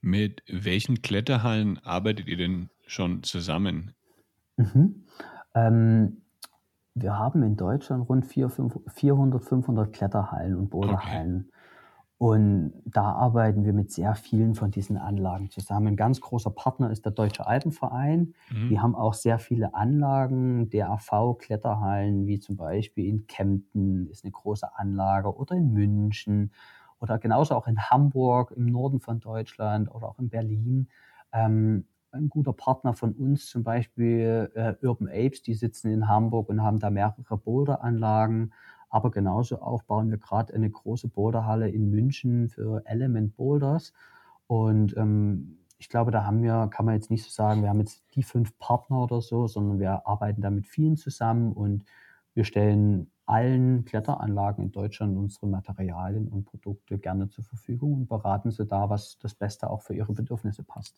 [0.00, 3.92] Mit welchen Kletterhallen arbeitet ihr denn schon zusammen?
[4.56, 5.04] Mhm.
[5.54, 6.22] Ähm,
[6.94, 11.48] wir haben in Deutschland rund 400, 500 Kletterhallen und Boulderhallen.
[11.48, 11.55] Okay.
[12.18, 15.88] Und da arbeiten wir mit sehr vielen von diesen Anlagen zusammen.
[15.88, 18.32] Ein ganz großer Partner ist der Deutsche Alpenverein.
[18.50, 18.68] Mhm.
[18.70, 24.76] Die haben auch sehr viele Anlagen, DAV-Kletterhallen, wie zum Beispiel in Kempten ist eine große
[24.78, 26.52] Anlage oder in München
[27.00, 30.88] oder genauso auch in Hamburg im Norden von Deutschland oder auch in Berlin.
[31.32, 36.48] Ähm, ein guter Partner von uns, zum Beispiel äh, Urban Apes, die sitzen in Hamburg
[36.48, 38.54] und haben da mehrere Boulderanlagen.
[38.88, 43.92] Aber genauso auch bauen wir gerade eine große Boulderhalle in München für Element Boulders.
[44.46, 47.80] Und ähm, ich glaube, da haben wir, kann man jetzt nicht so sagen, wir haben
[47.80, 51.84] jetzt die fünf Partner oder so, sondern wir arbeiten da mit vielen zusammen und
[52.34, 58.50] wir stellen allen Kletteranlagen in Deutschland unsere Materialien und Produkte gerne zur Verfügung und beraten
[58.50, 60.96] sie da, was das Beste auch für ihre Bedürfnisse passt.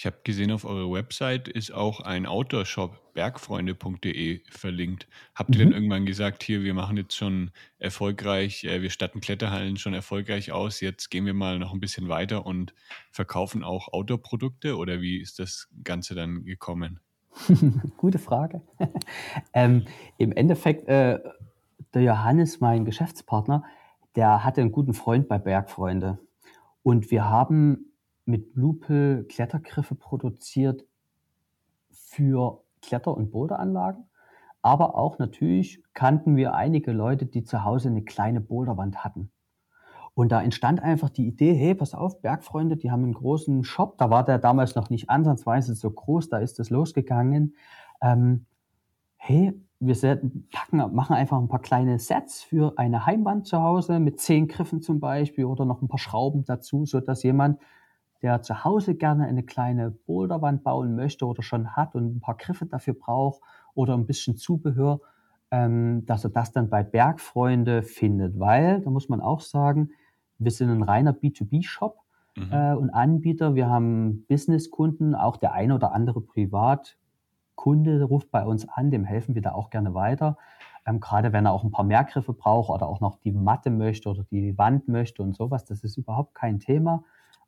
[0.00, 5.06] Ich habe gesehen, auf eurer Website ist auch ein Outdoor-Shop bergfreunde.de verlinkt.
[5.34, 5.68] Habt ihr mhm.
[5.68, 10.52] denn irgendwann gesagt, hier, wir machen jetzt schon erfolgreich, äh, wir statten Kletterhallen schon erfolgreich
[10.52, 12.72] aus, jetzt gehen wir mal noch ein bisschen weiter und
[13.10, 17.00] verkaufen auch Outdoor-Produkte oder wie ist das Ganze dann gekommen?
[17.98, 18.62] Gute Frage.
[19.52, 19.84] ähm,
[20.16, 21.18] Im Endeffekt, äh,
[21.92, 23.64] der Johannes, mein Geschäftspartner,
[24.16, 26.20] der hatte einen guten Freund bei Bergfreunde.
[26.82, 27.89] Und wir haben
[28.24, 30.84] mit Bluepill Klettergriffe produziert
[31.90, 34.04] für Kletter- und Boulderanlagen.
[34.62, 39.30] Aber auch natürlich kannten wir einige Leute, die zu Hause eine kleine Boulderwand hatten.
[40.14, 43.96] Und da entstand einfach die Idee, hey, pass auf, Bergfreunde, die haben einen großen Shop,
[43.96, 47.54] da war der damals noch nicht ansatzweise so groß, da ist das losgegangen.
[48.02, 48.44] Ähm,
[49.16, 50.20] hey, wir
[50.52, 54.82] packen, machen einfach ein paar kleine Sets für eine Heimwand zu Hause mit zehn Griffen
[54.82, 57.58] zum Beispiel oder noch ein paar Schrauben dazu, so dass jemand
[58.22, 62.36] der zu Hause gerne eine kleine Boulderwand bauen möchte oder schon hat und ein paar
[62.36, 63.40] Griffe dafür braucht
[63.74, 65.00] oder ein bisschen Zubehör,
[65.50, 68.38] ähm, dass er das dann bei Bergfreunde findet.
[68.38, 69.90] Weil, da muss man auch sagen,
[70.38, 71.98] wir sind ein reiner B2B-Shop
[72.36, 72.52] mhm.
[72.52, 73.54] äh, und Anbieter.
[73.54, 79.34] Wir haben Businesskunden, auch der eine oder andere Privatkunde ruft bei uns an, dem helfen
[79.34, 80.36] wir da auch gerne weiter.
[80.86, 83.70] Ähm, gerade wenn er auch ein paar mehr Griffe braucht oder auch noch die Matte
[83.70, 87.04] möchte oder die Wand möchte und sowas, das ist überhaupt kein Thema.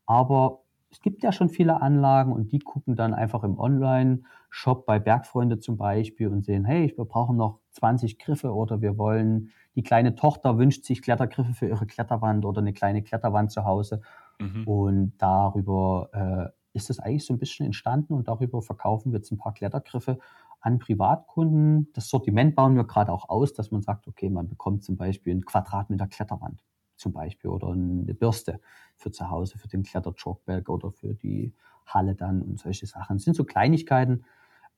[0.06, 4.98] Aber es gibt ja schon viele Anlagen und die gucken dann einfach im Online-Shop bei
[4.98, 9.82] Bergfreunde zum Beispiel und sehen, hey, wir brauchen noch 20 Griffe oder wir wollen, die
[9.82, 14.02] kleine Tochter wünscht sich Klettergriffe für ihre Kletterwand oder eine kleine Kletterwand zu Hause.
[14.38, 14.64] Mhm.
[14.68, 19.38] Und darüber ist das eigentlich so ein bisschen entstanden und darüber verkaufen wir jetzt ein
[19.38, 20.18] paar Klettergriffe
[20.60, 21.90] an Privatkunden.
[21.94, 25.32] Das Sortiment bauen wir gerade auch aus, dass man sagt, okay, man bekommt zum Beispiel
[25.32, 26.62] einen Quadratmeter Kletterwand
[27.02, 28.60] zum Beispiel oder eine Bürste
[28.96, 31.52] für zu Hause, für den Kletterjogback oder für die
[31.86, 33.16] Halle dann und solche Sachen.
[33.16, 34.24] Das sind so Kleinigkeiten,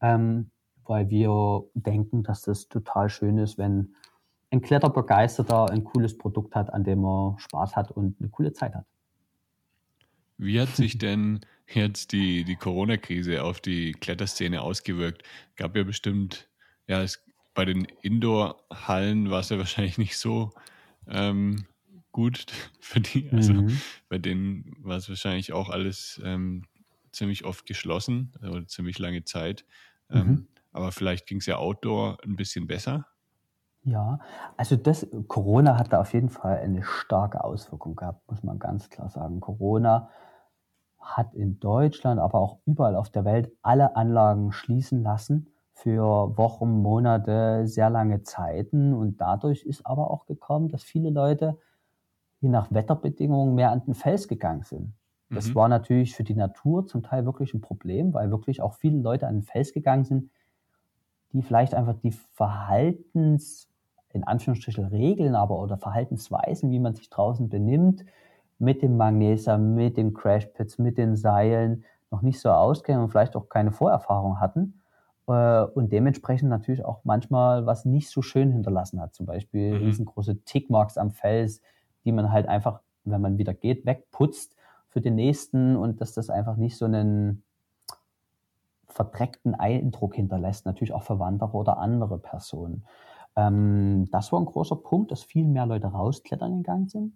[0.01, 0.51] ähm,
[0.85, 3.95] weil wir denken, dass das total schön ist, wenn
[4.51, 8.75] ein Kletterbegeisterter ein cooles Produkt hat, an dem er Spaß hat und eine coole Zeit
[8.75, 8.87] hat.
[10.37, 11.41] Wie hat sich denn
[11.73, 15.23] jetzt die, die Corona-Krise auf die Kletterszene ausgewirkt?
[15.57, 16.49] Gab ja bestimmt,
[16.87, 20.53] ja, es, bei den Indoor-Hallen war es ja wahrscheinlich nicht so
[21.09, 21.67] ähm,
[22.15, 22.47] gut
[22.81, 23.29] für die.
[23.31, 23.79] Also mhm.
[24.09, 26.65] bei denen war es wahrscheinlich auch alles ähm,
[27.13, 29.67] ziemlich oft geschlossen oder ziemlich lange Zeit.
[30.11, 30.49] Ähm, mhm.
[30.73, 33.07] Aber vielleicht ging es ja Outdoor ein bisschen besser.
[33.85, 34.19] Ja,
[34.57, 38.89] also das Corona hat da auf jeden Fall eine starke Auswirkung gehabt, muss man ganz
[38.89, 39.41] klar sagen.
[39.41, 40.09] Corona
[40.99, 46.81] hat in Deutschland, aber auch überall auf der Welt alle Anlagen schließen lassen für Wochen,
[46.81, 48.95] Monate, sehr lange Zeiten.
[48.95, 51.59] Und dadurch ist aber auch gekommen, dass viele Leute
[52.45, 54.93] je nach Wetterbedingungen mehr an den Fels gegangen sind.
[55.31, 55.55] Das mhm.
[55.55, 59.27] war natürlich für die Natur zum Teil wirklich ein Problem, weil wirklich auch viele Leute
[59.27, 60.31] an den Fels gegangen sind,
[61.33, 63.69] die vielleicht einfach die Verhaltens
[64.11, 68.05] in Anführungsstrichen Regeln, aber oder Verhaltensweisen, wie man sich draußen benimmt,
[68.59, 73.35] mit dem Magneser, mit den Crashpads, mit den Seilen noch nicht so auskennen und vielleicht
[73.35, 74.83] auch keine Vorerfahrung hatten
[75.27, 79.15] äh, und dementsprechend natürlich auch manchmal was nicht so schön hinterlassen hat.
[79.15, 79.87] Zum Beispiel mhm.
[79.87, 81.61] riesengroße Tickmarks am Fels,
[82.05, 84.57] die man halt einfach, wenn man wieder geht, wegputzt
[84.89, 87.43] für den nächsten und dass das einfach nicht so einen
[88.87, 92.85] verdreckten Eindruck hinterlässt, natürlich auch für Wanderer oder andere Personen.
[93.37, 97.13] Ähm, das war ein großer Punkt, dass viel mehr Leute rausklettern gegangen sind.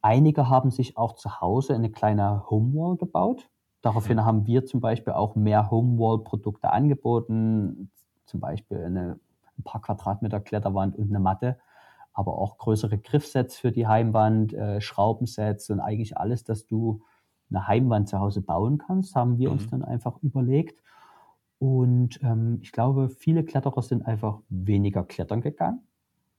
[0.00, 3.48] Einige haben sich auch zu Hause eine kleine Homewall gebaut.
[3.82, 7.90] Daraufhin haben wir zum Beispiel auch mehr Homewall-Produkte angeboten,
[8.24, 9.20] zum Beispiel eine,
[9.58, 11.58] ein paar Quadratmeter Kletterwand und eine Matte,
[12.16, 17.02] aber auch größere Griffsets für die Heimwand, äh, Schraubensets und eigentlich alles, dass du
[17.50, 19.52] eine Heimwand zu Hause bauen kannst, haben wir mhm.
[19.52, 20.82] uns dann einfach überlegt.
[21.58, 25.86] Und ähm, ich glaube, viele Kletterer sind einfach weniger klettern gegangen,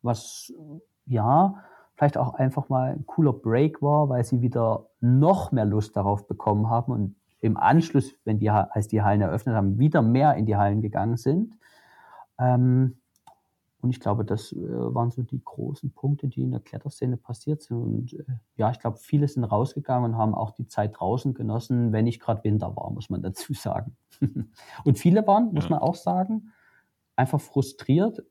[0.02, 0.52] was
[1.06, 1.63] ja
[1.94, 6.28] vielleicht auch einfach mal ein cooler Break war, weil sie wieder noch mehr Lust darauf
[6.28, 10.48] bekommen haben und im Anschluss, wenn die, als die Hallen eröffnet haben, wieder mehr in
[10.48, 11.56] die Hallen gegangen sind.
[12.40, 12.98] Ähm,
[13.80, 17.62] und ich glaube, das äh, waren so die großen Punkte, die in der Kletterszene passiert
[17.62, 17.78] sind.
[17.78, 18.24] Und äh,
[18.56, 22.20] ja, ich glaube, viele sind rausgegangen und haben auch die Zeit draußen genossen, wenn nicht
[22.20, 23.96] gerade Winter war, muss man dazu sagen.
[24.84, 26.52] und viele waren, muss man auch sagen,
[27.16, 28.24] einfach frustriert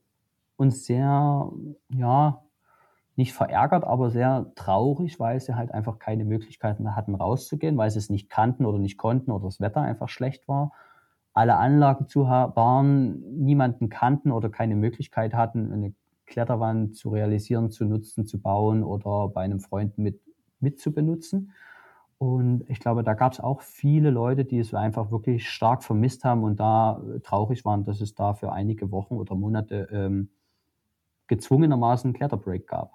[0.57, 1.51] und sehr,
[1.89, 2.43] ja,
[3.15, 7.97] nicht verärgert, aber sehr traurig, weil sie halt einfach keine Möglichkeiten hatten, rauszugehen, weil sie
[7.97, 10.71] es nicht kannten oder nicht konnten oder das Wetter einfach schlecht war
[11.37, 15.93] alle Anlagen zu waren, niemanden kannten oder keine Möglichkeit hatten, eine
[16.25, 20.19] Kletterwand zu realisieren, zu nutzen, zu bauen oder bei einem Freund mit,
[20.59, 21.53] mit zu benutzen.
[22.17, 26.23] Und ich glaube, da gab es auch viele Leute, die es einfach wirklich stark vermisst
[26.23, 30.29] haben und da traurig waren, dass es da für einige Wochen oder Monate ähm,
[31.27, 32.93] gezwungenermaßen einen Kletterbreak gab.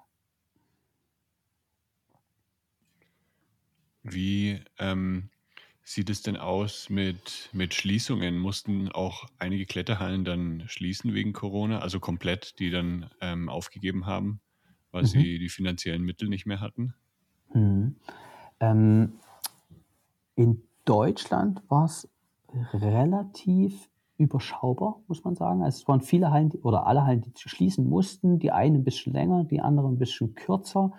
[4.03, 5.29] Wie ähm,
[5.83, 8.39] sieht es denn aus mit, mit Schließungen?
[8.39, 14.39] Mussten auch einige Kletterhallen dann schließen wegen Corona, also komplett, die dann ähm, aufgegeben haben,
[14.91, 15.07] weil mhm.
[15.07, 16.93] sie die finanziellen Mittel nicht mehr hatten?
[17.53, 17.95] Mhm.
[18.59, 19.13] Ähm,
[20.35, 22.09] in Deutschland war es
[22.73, 25.63] relativ überschaubar, muss man sagen.
[25.63, 29.13] Also es waren viele Hallen oder alle Hallen, die schließen mussten, die einen ein bisschen
[29.13, 30.93] länger, die anderen ein bisschen kürzer.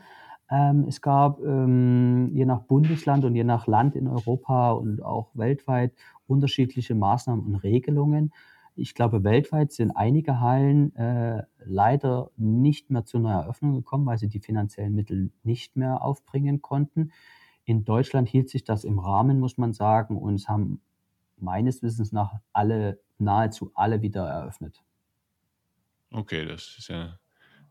[0.55, 5.31] Ähm, es gab ähm, je nach Bundesland und je nach Land in Europa und auch
[5.35, 5.93] weltweit
[6.29, 8.33] unterschiedliche Maßnahmen und Regelungen.
[8.77, 14.19] Ich glaube, weltweit sind einige Hallen äh, leider nicht mehr zu einer Eröffnung gekommen, weil
[14.19, 17.11] sie die finanziellen Mittel nicht mehr aufbringen konnten.
[17.65, 20.81] In Deutschland hielt sich das im Rahmen, muss man sagen, und es haben
[21.37, 24.85] meines Wissens nach alle, nahezu alle wieder eröffnet.
[26.13, 27.19] Okay, das ist ja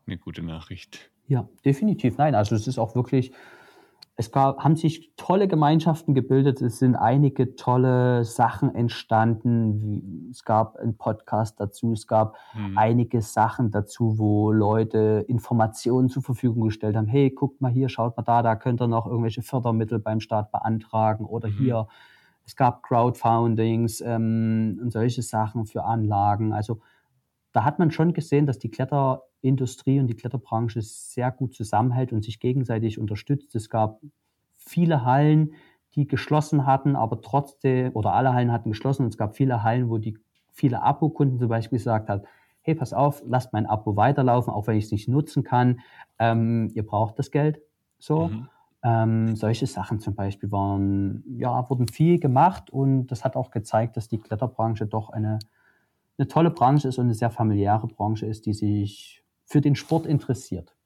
[0.06, 1.13] eine gute Nachricht.
[1.26, 2.18] Ja, definitiv.
[2.18, 3.32] Nein, also es ist auch wirklich,
[4.16, 10.28] es gab, haben sich tolle Gemeinschaften gebildet, es sind einige tolle Sachen entstanden.
[10.30, 12.78] Es gab einen Podcast dazu, es gab mhm.
[12.78, 17.08] einige Sachen dazu, wo Leute Informationen zur Verfügung gestellt haben.
[17.08, 20.52] Hey, guckt mal hier, schaut mal da, da könnt ihr noch irgendwelche Fördermittel beim Staat
[20.52, 21.58] beantragen oder mhm.
[21.58, 21.88] hier.
[22.46, 26.52] Es gab Crowdfundings ähm, und solche Sachen für Anlagen.
[26.52, 26.80] Also
[27.54, 32.12] da hat man schon gesehen, dass die Kletter Industrie und die Kletterbranche sehr gut zusammenhält
[32.12, 33.54] und sich gegenseitig unterstützt.
[33.54, 34.00] Es gab
[34.56, 35.52] viele Hallen,
[35.94, 39.88] die geschlossen hatten, aber trotzdem, oder alle Hallen hatten geschlossen und es gab viele Hallen,
[39.88, 40.18] wo die
[40.50, 42.22] viele Abo-Kunden zum Beispiel gesagt haben,
[42.62, 45.80] hey, pass auf, lasst mein Abo weiterlaufen, auch wenn ich es nicht nutzen kann.
[46.18, 47.60] Ähm, ihr braucht das Geld.
[47.98, 48.28] So.
[48.28, 48.48] Mhm.
[48.82, 53.96] Ähm, solche Sachen zum Beispiel waren, ja, wurden viel gemacht und das hat auch gezeigt,
[53.96, 55.38] dass die Kletterbranche doch eine,
[56.18, 60.06] eine tolle Branche ist und eine sehr familiäre Branche ist, die sich für den Sport
[60.06, 60.76] interessiert.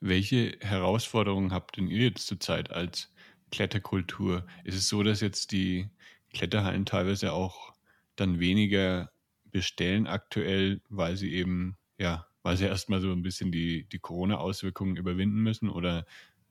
[0.00, 3.12] Welche Herausforderungen habt denn ihr jetzt zurzeit als
[3.52, 4.46] Kletterkultur?
[4.64, 5.88] Ist es so, dass jetzt die
[6.32, 7.72] Kletterhallen teilweise auch
[8.16, 9.12] dann weniger
[9.44, 14.96] bestellen aktuell, weil sie eben, ja, weil sie erstmal so ein bisschen die, die Corona-Auswirkungen
[14.96, 15.68] überwinden müssen?
[15.70, 16.04] Oder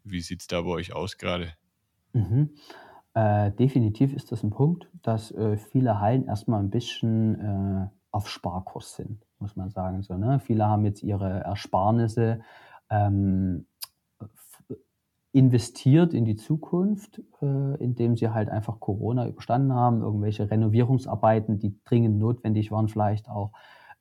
[0.04, 1.54] wie sieht es da bei euch aus gerade?
[2.13, 2.50] Mhm.
[3.13, 8.30] Äh, definitiv ist das ein Punkt, dass äh, viele Hallen erstmal ein bisschen äh, auf
[8.30, 10.02] Sparkurs sind, muss man sagen.
[10.02, 10.39] So, ne?
[10.39, 12.41] Viele haben jetzt ihre Ersparnisse
[12.89, 13.65] ähm,
[15.34, 21.80] investiert in die Zukunft, äh, indem sie halt einfach Corona überstanden haben, irgendwelche Renovierungsarbeiten, die
[21.86, 23.52] dringend notwendig waren, vielleicht auch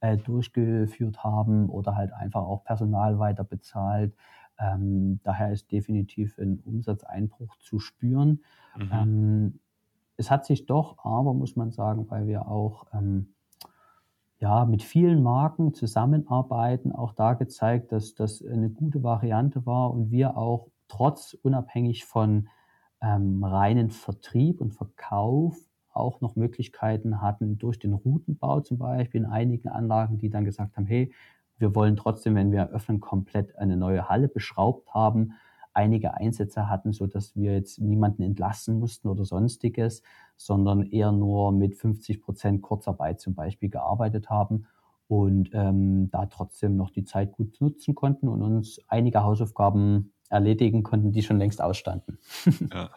[0.01, 4.15] äh, durchgeführt haben oder halt einfach auch Personal weiter bezahlt.
[4.61, 8.43] Ähm, daher ist definitiv ein Umsatzeinbruch zu spüren.
[8.77, 8.91] Mhm.
[8.93, 9.61] Ähm,
[10.17, 13.35] es hat sich doch aber, muss man sagen, weil wir auch ähm,
[14.39, 20.11] ja, mit vielen Marken zusammenarbeiten, auch da gezeigt, dass das eine gute Variante war und
[20.11, 22.49] wir auch trotz unabhängig von
[23.03, 25.57] ähm, reinen Vertrieb und Verkauf
[25.93, 30.77] auch noch Möglichkeiten hatten durch den Routenbau zum Beispiel in einigen Anlagen, die dann gesagt
[30.77, 31.13] haben, hey,
[31.61, 35.35] wir wollen trotzdem, wenn wir öffnen, komplett eine neue Halle beschraubt haben,
[35.73, 40.03] einige Einsätze hatten, so dass wir jetzt niemanden entlassen mussten oder sonstiges,
[40.37, 44.67] sondern eher nur mit 50 Prozent Kurzarbeit zum Beispiel gearbeitet haben
[45.07, 50.83] und ähm, da trotzdem noch die Zeit gut nutzen konnten und uns einige Hausaufgaben erledigen
[50.83, 52.19] konnten, die schon längst ausstanden.
[52.73, 52.91] ja.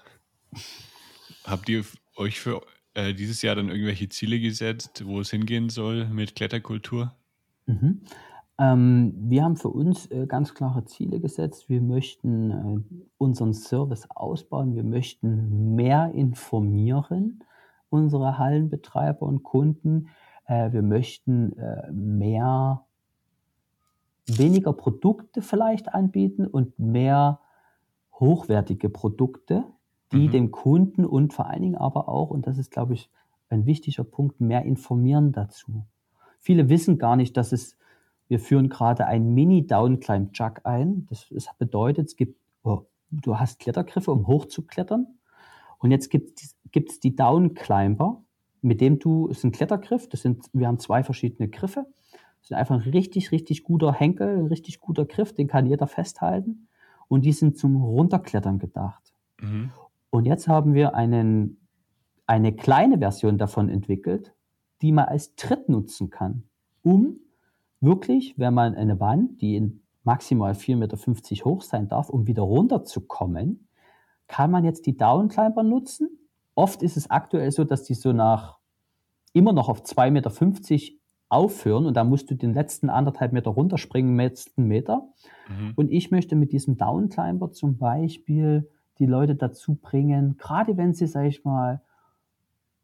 [1.43, 1.83] Habt ihr
[2.15, 2.61] euch für
[2.93, 7.13] äh, dieses Jahr dann irgendwelche Ziele gesetzt, wo es hingehen soll mit Kletterkultur?
[7.65, 8.01] Mhm.
[8.59, 11.69] Ähm, wir haben für uns äh, ganz klare Ziele gesetzt.
[11.69, 14.75] Wir möchten äh, unseren Service ausbauen.
[14.75, 17.43] Wir möchten mehr informieren,
[17.89, 20.09] unsere Hallenbetreiber und Kunden.
[20.45, 22.85] Äh, wir möchten äh, mehr,
[24.27, 27.39] weniger Produkte vielleicht anbieten und mehr
[28.19, 29.65] hochwertige Produkte,
[30.11, 30.31] die mhm.
[30.31, 33.09] dem Kunden und vor allen Dingen aber auch, und das ist, glaube ich,
[33.49, 35.85] ein wichtiger Punkt, mehr informieren dazu.
[36.39, 37.77] Viele wissen gar nicht, dass es
[38.33, 41.05] wir führen gerade ein Mini-Downclimb-Jug ein.
[41.07, 45.05] Das, das, bedeutet, es gibt, oh, du hast Klettergriffe, um hochzuklettern.
[45.77, 48.23] Und jetzt gibt es die Downclimber,
[48.63, 51.85] mit dem du, es ist ein Klettergriff, das sind, wir haben zwei verschiedene Griffe.
[52.39, 55.85] Das ist einfach ein richtig, richtig guter Henkel, ein richtig guter Griff, den kann jeder
[55.85, 56.67] festhalten.
[57.07, 59.13] Und die sind zum Runterklettern gedacht.
[59.39, 59.69] Mhm.
[60.09, 61.67] Und jetzt haben wir einen,
[62.25, 64.33] eine kleine Version davon entwickelt,
[64.81, 66.45] die man als Tritt nutzen kann,
[66.81, 67.19] um
[67.83, 72.43] wirklich, wenn man eine Wand, die in maximal 4,50 Meter hoch sein darf, um wieder
[72.43, 73.67] runterzukommen,
[74.27, 76.09] kann man jetzt die Downclimber nutzen.
[76.55, 78.57] Oft ist es aktuell so, dass die so nach
[79.33, 80.31] immer noch auf 2,50 Meter
[81.29, 85.07] aufhören und da musst du den letzten anderthalb Meter runterspringen, letzten Meter.
[85.49, 85.73] Mhm.
[85.75, 88.69] Und ich möchte mit diesem Downclimber zum Beispiel
[88.99, 91.81] die Leute dazu bringen, gerade wenn sie, sag ich mal,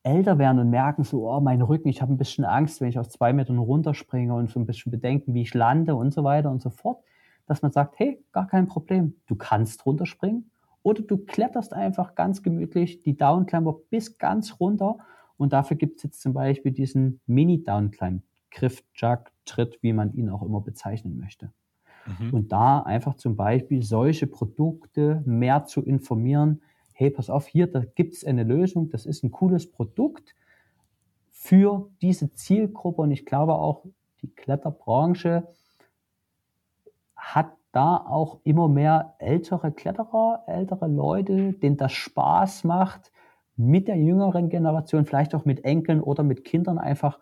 [0.03, 2.99] älter werden und merken so, oh, mein Rücken, ich habe ein bisschen Angst, wenn ich
[2.99, 6.49] auf zwei Metern runterspringe und so ein bisschen bedenken, wie ich lande und so weiter
[6.51, 7.03] und so fort,
[7.45, 10.49] dass man sagt, hey, gar kein Problem, du kannst runterspringen
[10.83, 14.97] oder du kletterst einfach ganz gemütlich die Downclimber bis ganz runter
[15.37, 20.29] und dafür gibt es jetzt zum Beispiel diesen Mini-Downclimb, Griff, Jug, Tritt, wie man ihn
[20.29, 21.51] auch immer bezeichnen möchte.
[22.19, 22.33] Mhm.
[22.33, 26.61] Und da einfach zum Beispiel solche Produkte mehr zu informieren,
[26.99, 30.35] hey, pass auf, hier, da gibt es eine Lösung, das ist ein cooles Produkt
[31.29, 33.85] für diese Zielgruppe und ich glaube auch,
[34.21, 35.47] die Kletterbranche
[37.15, 43.13] hat da auch immer mehr ältere Kletterer, ältere Leute, denen das Spaß macht,
[43.55, 47.17] mit der jüngeren Generation, vielleicht auch mit Enkeln oder mit Kindern einfach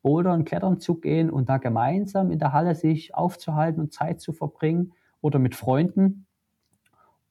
[0.00, 4.32] bouldern, klettern zu gehen und da gemeinsam in der Halle sich aufzuhalten und Zeit zu
[4.32, 6.27] verbringen oder mit Freunden.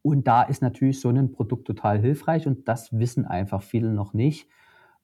[0.07, 4.13] Und da ist natürlich so ein Produkt total hilfreich und das wissen einfach viele noch
[4.13, 4.47] nicht.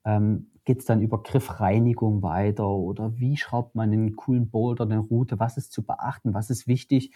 [0.05, 4.99] Ähm, Geht es dann über Griffreinigung weiter oder wie schraubt man einen coolen Boulder, eine
[4.99, 7.11] Route, was ist zu beachten, was ist wichtig?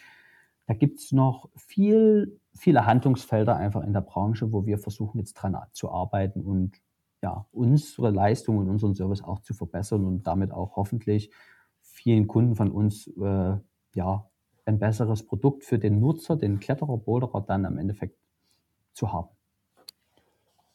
[0.65, 5.35] Da gibt es noch viel, viele Handlungsfelder einfach in der Branche, wo wir versuchen jetzt
[5.35, 6.81] dran zu arbeiten und
[7.23, 11.31] ja, unsere Leistung und unseren Service auch zu verbessern und damit auch hoffentlich
[11.79, 13.55] vielen Kunden von uns äh,
[13.95, 14.29] ja,
[14.68, 18.18] ein besseres Produkt für den Nutzer, den Kletterer, Boulderer dann am Endeffekt
[18.93, 19.30] zu haben.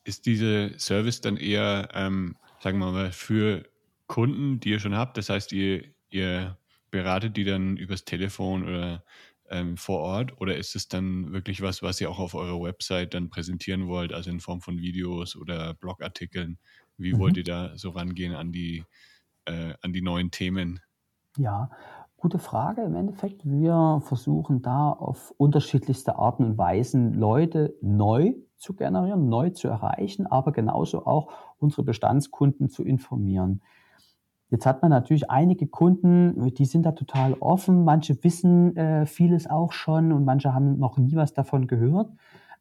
[0.05, 3.64] ist diese Service dann eher, ähm, sagen wir mal, für
[4.07, 5.16] Kunden, die ihr schon habt?
[5.16, 6.59] Das heißt, ihr, ihr
[6.90, 9.05] beratet die dann übers Telefon oder
[9.49, 13.14] ähm, vor Ort oder ist es dann wirklich was, was ihr auch auf eurer Website
[13.14, 16.59] dann präsentieren wollt, also in Form von Videos oder Blogartikeln?
[16.97, 17.18] Wie mhm.
[17.18, 18.84] wollt ihr da so rangehen an die,
[19.45, 20.80] äh, an die neuen Themen?
[21.36, 21.70] Ja,
[22.22, 22.82] gute Frage.
[22.82, 29.50] Im Endeffekt, wir versuchen da auf unterschiedlichste Arten und Weisen Leute neu zu generieren, neu
[29.50, 33.60] zu erreichen, aber genauso auch unsere Bestandskunden zu informieren.
[34.50, 37.82] Jetzt hat man natürlich einige Kunden, die sind da total offen.
[37.82, 42.12] Manche wissen äh, vieles auch schon und manche haben noch nie was davon gehört.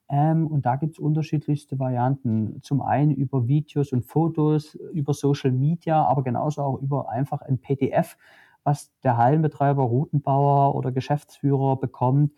[0.10, 2.64] Ähm, und da gibt es unterschiedlichste Varianten.
[2.64, 7.60] Zum einen über Videos und Fotos, über Social Media, aber genauso auch über einfach ein
[7.60, 8.18] PDF,
[8.64, 12.34] was der Hallenbetreiber, Routenbauer oder Geschäftsführer bekommt,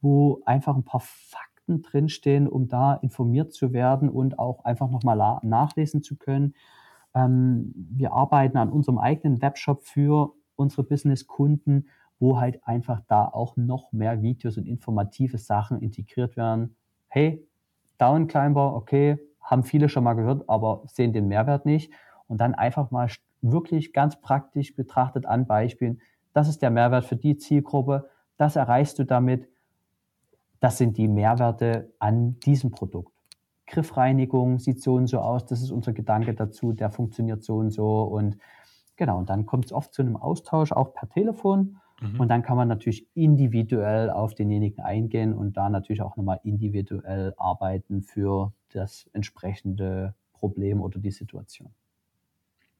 [0.00, 5.40] wo einfach ein paar Fakten drinstehen, um da informiert zu werden und auch einfach nochmal
[5.42, 6.54] nachlesen zu können.
[7.14, 13.56] Ähm, wir arbeiten an unserem eigenen Webshop für unsere Business-Kunden, wo halt einfach da auch
[13.56, 16.76] noch mehr Videos und informative Sachen integriert werden.
[17.08, 17.46] Hey,
[17.98, 21.92] Downclimber, okay, haben viele schon mal gehört, aber sehen den Mehrwert nicht.
[22.26, 23.08] Und dann einfach mal
[23.52, 26.00] wirklich ganz praktisch betrachtet an Beispielen,
[26.32, 29.48] das ist der Mehrwert für die Zielgruppe, das erreichst du damit,
[30.60, 33.12] das sind die Mehrwerte an diesem Produkt.
[33.66, 37.70] Griffreinigung sieht so und so aus, das ist unser Gedanke dazu, der funktioniert so und
[37.70, 38.02] so.
[38.02, 38.38] Und
[38.96, 41.78] genau, und dann kommt es oft zu einem Austausch, auch per Telefon.
[42.00, 42.20] Mhm.
[42.20, 47.32] und dann kann man natürlich individuell auf denjenigen eingehen und da natürlich auch nochmal individuell
[47.38, 51.70] arbeiten für das entsprechende Problem oder die Situation.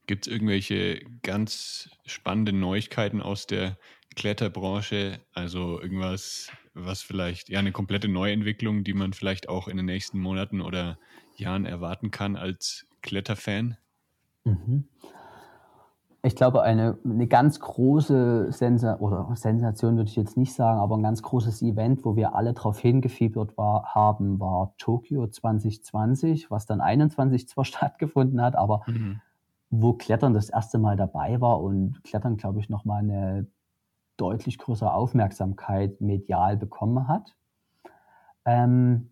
[0.07, 3.77] Gibt es irgendwelche ganz spannenden Neuigkeiten aus der
[4.15, 5.19] Kletterbranche?
[5.33, 10.19] Also irgendwas, was vielleicht, ja, eine komplette Neuentwicklung, die man vielleicht auch in den nächsten
[10.19, 10.97] Monaten oder
[11.35, 13.77] Jahren erwarten kann als Kletterfan?
[14.45, 14.85] Mhm.
[16.23, 20.97] Ich glaube, eine, eine ganz große Sensa oder Sensation würde ich jetzt nicht sagen, aber
[20.97, 26.65] ein ganz großes Event, wo wir alle darauf hingefiebert war, haben, war Tokio 2020, was
[26.65, 29.21] dann 21 zwar stattgefunden hat, aber mhm.
[29.69, 33.47] Wo Klettern das erste Mal dabei war und Klettern, glaube ich, nochmal eine
[34.15, 37.35] deutlich größere Aufmerksamkeit medial bekommen hat.
[38.45, 39.11] Ähm,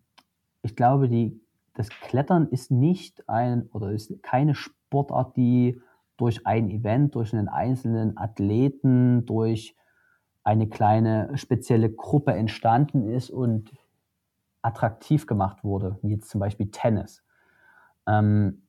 [0.62, 1.40] ich glaube, die,
[1.74, 5.80] das Klettern ist nicht ein oder ist keine Sportart, die
[6.16, 9.76] durch ein Event, durch einen einzelnen Athleten, durch
[10.42, 13.70] eine kleine spezielle Gruppe entstanden ist und
[14.62, 17.22] attraktiv gemacht wurde, wie jetzt zum Beispiel Tennis.
[18.06, 18.65] Ähm,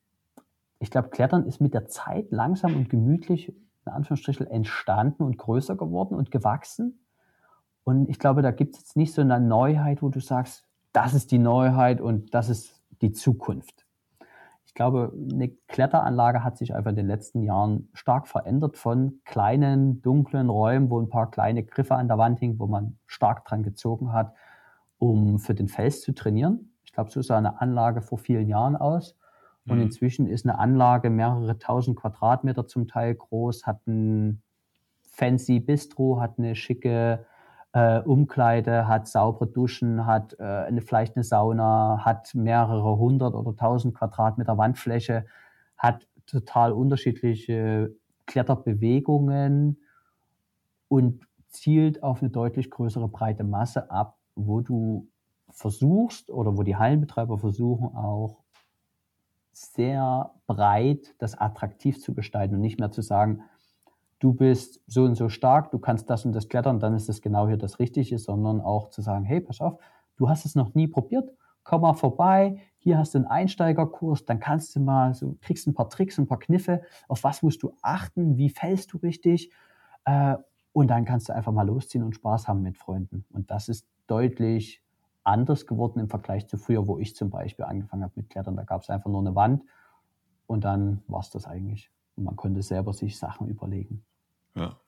[0.80, 5.76] ich glaube, Klettern ist mit der Zeit langsam und gemütlich in Anführungsstrichen entstanden und größer
[5.76, 7.04] geworden und gewachsen.
[7.84, 11.14] Und ich glaube, da gibt es jetzt nicht so eine Neuheit, wo du sagst, das
[11.14, 13.86] ist die Neuheit und das ist die Zukunft.
[14.66, 20.02] Ich glaube, eine Kletteranlage hat sich einfach in den letzten Jahren stark verändert von kleinen,
[20.02, 23.62] dunklen Räumen, wo ein paar kleine Griffe an der Wand hingen, wo man stark dran
[23.62, 24.34] gezogen hat,
[24.98, 26.74] um für den Fels zu trainieren.
[26.84, 29.17] Ich glaube, so sah eine Anlage vor vielen Jahren aus.
[29.68, 29.84] Und mhm.
[29.84, 34.42] inzwischen ist eine Anlage mehrere tausend Quadratmeter zum Teil groß, hat ein
[35.02, 37.26] fancy Bistro, hat eine schicke
[37.72, 43.54] äh, Umkleide, hat saubere Duschen, hat äh, eine, vielleicht eine Sauna, hat mehrere hundert oder
[43.54, 45.26] tausend Quadratmeter Wandfläche,
[45.76, 47.92] hat total unterschiedliche
[48.26, 49.78] Kletterbewegungen
[50.88, 55.08] und zielt auf eine deutlich größere breite Masse ab, wo du
[55.50, 58.44] versuchst oder wo die Hallenbetreiber versuchen auch
[59.60, 63.42] sehr breit das attraktiv zu gestalten und nicht mehr zu sagen,
[64.18, 67.20] du bist so und so stark, du kannst das und das klettern, dann ist das
[67.20, 69.78] genau hier das Richtige, sondern auch zu sagen, hey, pass auf,
[70.16, 71.30] du hast es noch nie probiert,
[71.62, 75.74] komm mal vorbei, hier hast du einen Einsteigerkurs, dann kannst du mal, so kriegst ein
[75.74, 79.52] paar Tricks, ein paar Kniffe, auf was musst du achten, wie fällst du richtig
[80.04, 80.36] äh,
[80.72, 83.24] und dann kannst du einfach mal losziehen und Spaß haben mit Freunden.
[83.30, 84.82] Und das ist deutlich
[85.24, 88.56] anders geworden im Vergleich zu früher, wo ich zum Beispiel angefangen habe mit Klettern.
[88.56, 89.62] Da gab es einfach nur eine Wand
[90.46, 91.90] und dann war es das eigentlich.
[92.16, 94.04] Und man konnte selber sich Sachen überlegen.
[94.54, 94.78] Ja.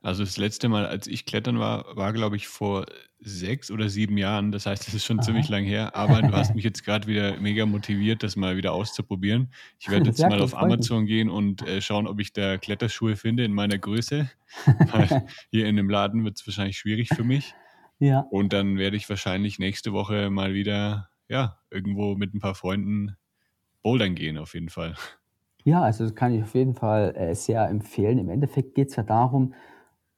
[0.00, 2.86] Also das letzte Mal, als ich klettern war, war glaube ich vor
[3.18, 4.52] sechs oder sieben Jahren.
[4.52, 5.24] Das heißt, es ist schon Aha.
[5.26, 5.96] ziemlich lang her.
[5.96, 9.52] Aber du hast mich jetzt gerade wieder mega motiviert, das mal wieder auszuprobieren.
[9.80, 13.44] Ich werde jetzt mal auf Amazon gehen und äh, schauen, ob ich da Kletterschuhe finde
[13.44, 14.30] in meiner Größe.
[14.92, 17.54] Weil hier in dem Laden wird es wahrscheinlich schwierig für mich.
[17.98, 18.20] Ja.
[18.30, 23.16] Und dann werde ich wahrscheinlich nächste Woche mal wieder, ja, irgendwo mit ein paar Freunden
[23.82, 24.94] bouldern gehen, auf jeden Fall.
[25.64, 28.18] Ja, also das kann ich auf jeden Fall äh, sehr empfehlen.
[28.18, 29.54] Im Endeffekt geht es ja darum,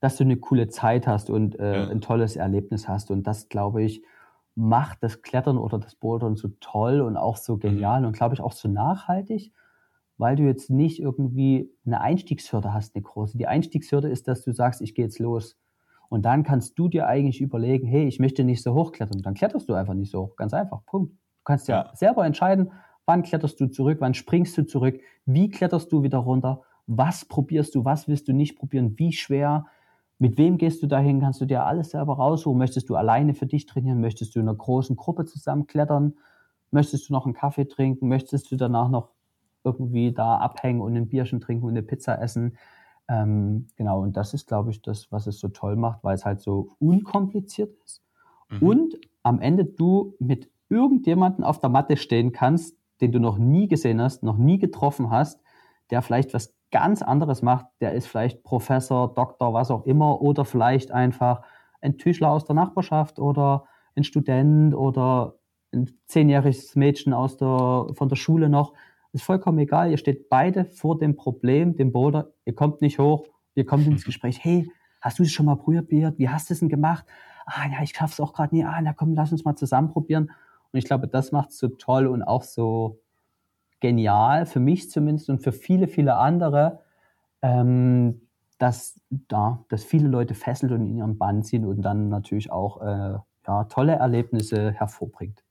[0.01, 1.89] dass du eine coole Zeit hast und äh, ja.
[1.89, 3.11] ein tolles Erlebnis hast.
[3.11, 4.03] Und das, glaube ich,
[4.55, 8.09] macht das Klettern oder das Bouldern so toll und auch so genial mhm.
[8.09, 9.53] und glaube ich auch so nachhaltig,
[10.19, 13.39] weil du jetzt nicht irgendwie eine Einstiegshürde hast, eine große.
[13.39, 15.57] Die Einstiegshürde ist, dass du sagst, ich gehe jetzt los.
[16.11, 19.23] Und dann kannst du dir eigentlich überlegen, hey, ich möchte nicht so hoch klettern.
[19.23, 20.37] Dann kletterst du einfach nicht so hoch.
[20.37, 20.85] Ganz einfach.
[20.85, 21.13] Punkt.
[21.13, 22.73] Du kannst ja, ja selber entscheiden,
[23.07, 27.75] wann kletterst du zurück, wann springst du zurück, wie kletterst du wieder runter, was probierst
[27.75, 29.67] du, was willst du nicht probieren, wie schwer,
[30.19, 32.59] mit wem gehst du dahin, kannst du dir alles selber raussuchen.
[32.59, 36.15] Möchtest du alleine für dich trainieren, möchtest du in einer großen Gruppe zusammen klettern,
[36.71, 39.09] möchtest du noch einen Kaffee trinken, möchtest du danach noch
[39.65, 42.59] irgendwie da abhängen und ein Bierchen trinken und eine Pizza essen.
[43.11, 46.25] Ähm, genau, und das ist, glaube ich, das, was es so toll macht, weil es
[46.25, 48.03] halt so unkompliziert ist.
[48.49, 48.63] Mhm.
[48.63, 53.67] Und am Ende du mit irgendjemanden auf der Matte stehen kannst, den du noch nie
[53.67, 55.41] gesehen hast, noch nie getroffen hast,
[55.91, 60.45] der vielleicht was ganz anderes macht, der ist vielleicht Professor, Doktor, was auch immer, oder
[60.45, 61.43] vielleicht einfach
[61.81, 63.65] ein Tischler aus der Nachbarschaft oder
[63.97, 65.35] ein Student oder
[65.73, 68.73] ein zehnjähriges Mädchen aus der, von der Schule noch.
[69.13, 69.91] Ist vollkommen egal.
[69.91, 72.31] Ihr steht beide vor dem Problem, dem Boulder.
[72.45, 73.27] Ihr kommt nicht hoch.
[73.55, 74.43] Ihr kommt ins Gespräch.
[74.43, 76.19] Hey, hast du es schon mal probiert?
[76.19, 77.05] Wie hast du es denn gemacht?
[77.47, 78.65] Ah, ja, ich schaff's auch gerade nie.
[78.65, 80.31] Ah, na komm, lass uns mal zusammen probieren.
[80.73, 83.01] Und ich glaube, das macht es so toll und auch so
[83.81, 86.81] genial, für mich zumindest und für viele, viele andere,
[87.43, 92.53] ähm, dass, da, dass viele Leute fesselt und in ihren Bann ziehen und dann natürlich
[92.53, 95.43] auch äh, ja, tolle Erlebnisse hervorbringt.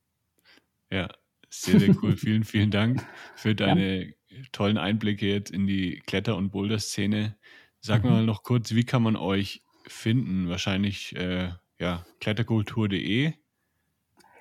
[0.92, 1.08] Ja,
[1.50, 2.16] sehr, sehr cool.
[2.18, 4.14] vielen, vielen Dank für deine ja.
[4.52, 7.36] tollen Einblicke jetzt in die Kletter- und Boulder-Szene.
[7.80, 8.10] Sag mhm.
[8.10, 10.50] mal noch kurz, wie kann man euch finden?
[10.50, 13.34] Wahrscheinlich äh, ja, kletterkultur.de.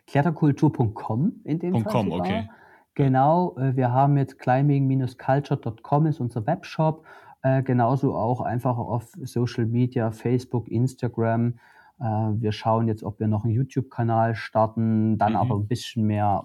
[0.06, 1.92] Kletterkultur.com in dem Fall.
[1.92, 2.48] .com, okay.
[2.94, 7.06] Genau, äh, wir haben jetzt climbing-culture.com ist unser Webshop.
[7.42, 11.58] Äh, genauso auch einfach auf Social Media, Facebook, Instagram.
[12.00, 15.38] Äh, wir schauen jetzt, ob wir noch einen YouTube-Kanal starten, dann mhm.
[15.38, 16.42] aber ein bisschen mehr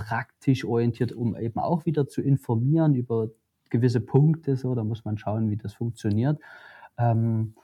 [0.00, 3.28] praktisch orientiert, um eben auch wieder zu informieren über
[3.68, 4.56] gewisse Punkte.
[4.56, 6.40] So, da muss man schauen, wie das funktioniert.
[6.98, 7.54] Ähm,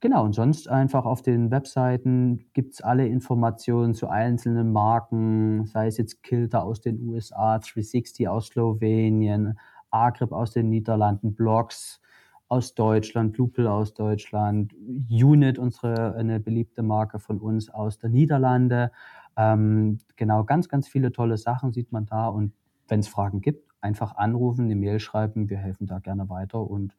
[0.00, 5.86] genau, und sonst einfach auf den Webseiten gibt es alle Informationen zu einzelnen Marken, sei
[5.86, 9.58] es jetzt Kilter aus den USA, 360 aus Slowenien,
[9.90, 12.00] Agrip aus den Niederlanden, Blogs
[12.48, 18.90] aus Deutschland, Lupel aus Deutschland, Unit, unsere eine beliebte Marke von uns aus der Niederlande.
[19.36, 22.28] Ähm, genau, ganz, ganz viele tolle Sachen sieht man da.
[22.28, 22.52] Und
[22.88, 25.50] wenn es Fragen gibt, einfach anrufen, eine Mail schreiben.
[25.50, 26.94] Wir helfen da gerne weiter und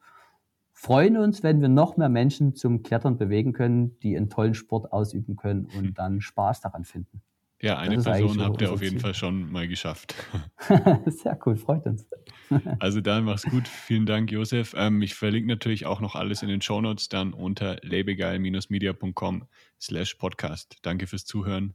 [0.72, 4.92] freuen uns, wenn wir noch mehr Menschen zum Klettern bewegen können, die einen tollen Sport
[4.92, 5.94] ausüben können und hm.
[5.94, 7.22] dann Spaß daran finden.
[7.62, 9.00] Ja, eine Person habt ihr auf jeden Ziel.
[9.00, 10.14] Fall schon mal geschafft.
[11.06, 12.06] Sehr cool, freut uns.
[12.78, 13.66] also dann mach's gut.
[13.66, 14.74] Vielen Dank, Josef.
[14.76, 19.44] Ähm, ich verlinke natürlich auch noch alles in den Shownotes dann unter labegeil-media.com
[19.80, 20.76] slash podcast.
[20.82, 21.74] Danke fürs Zuhören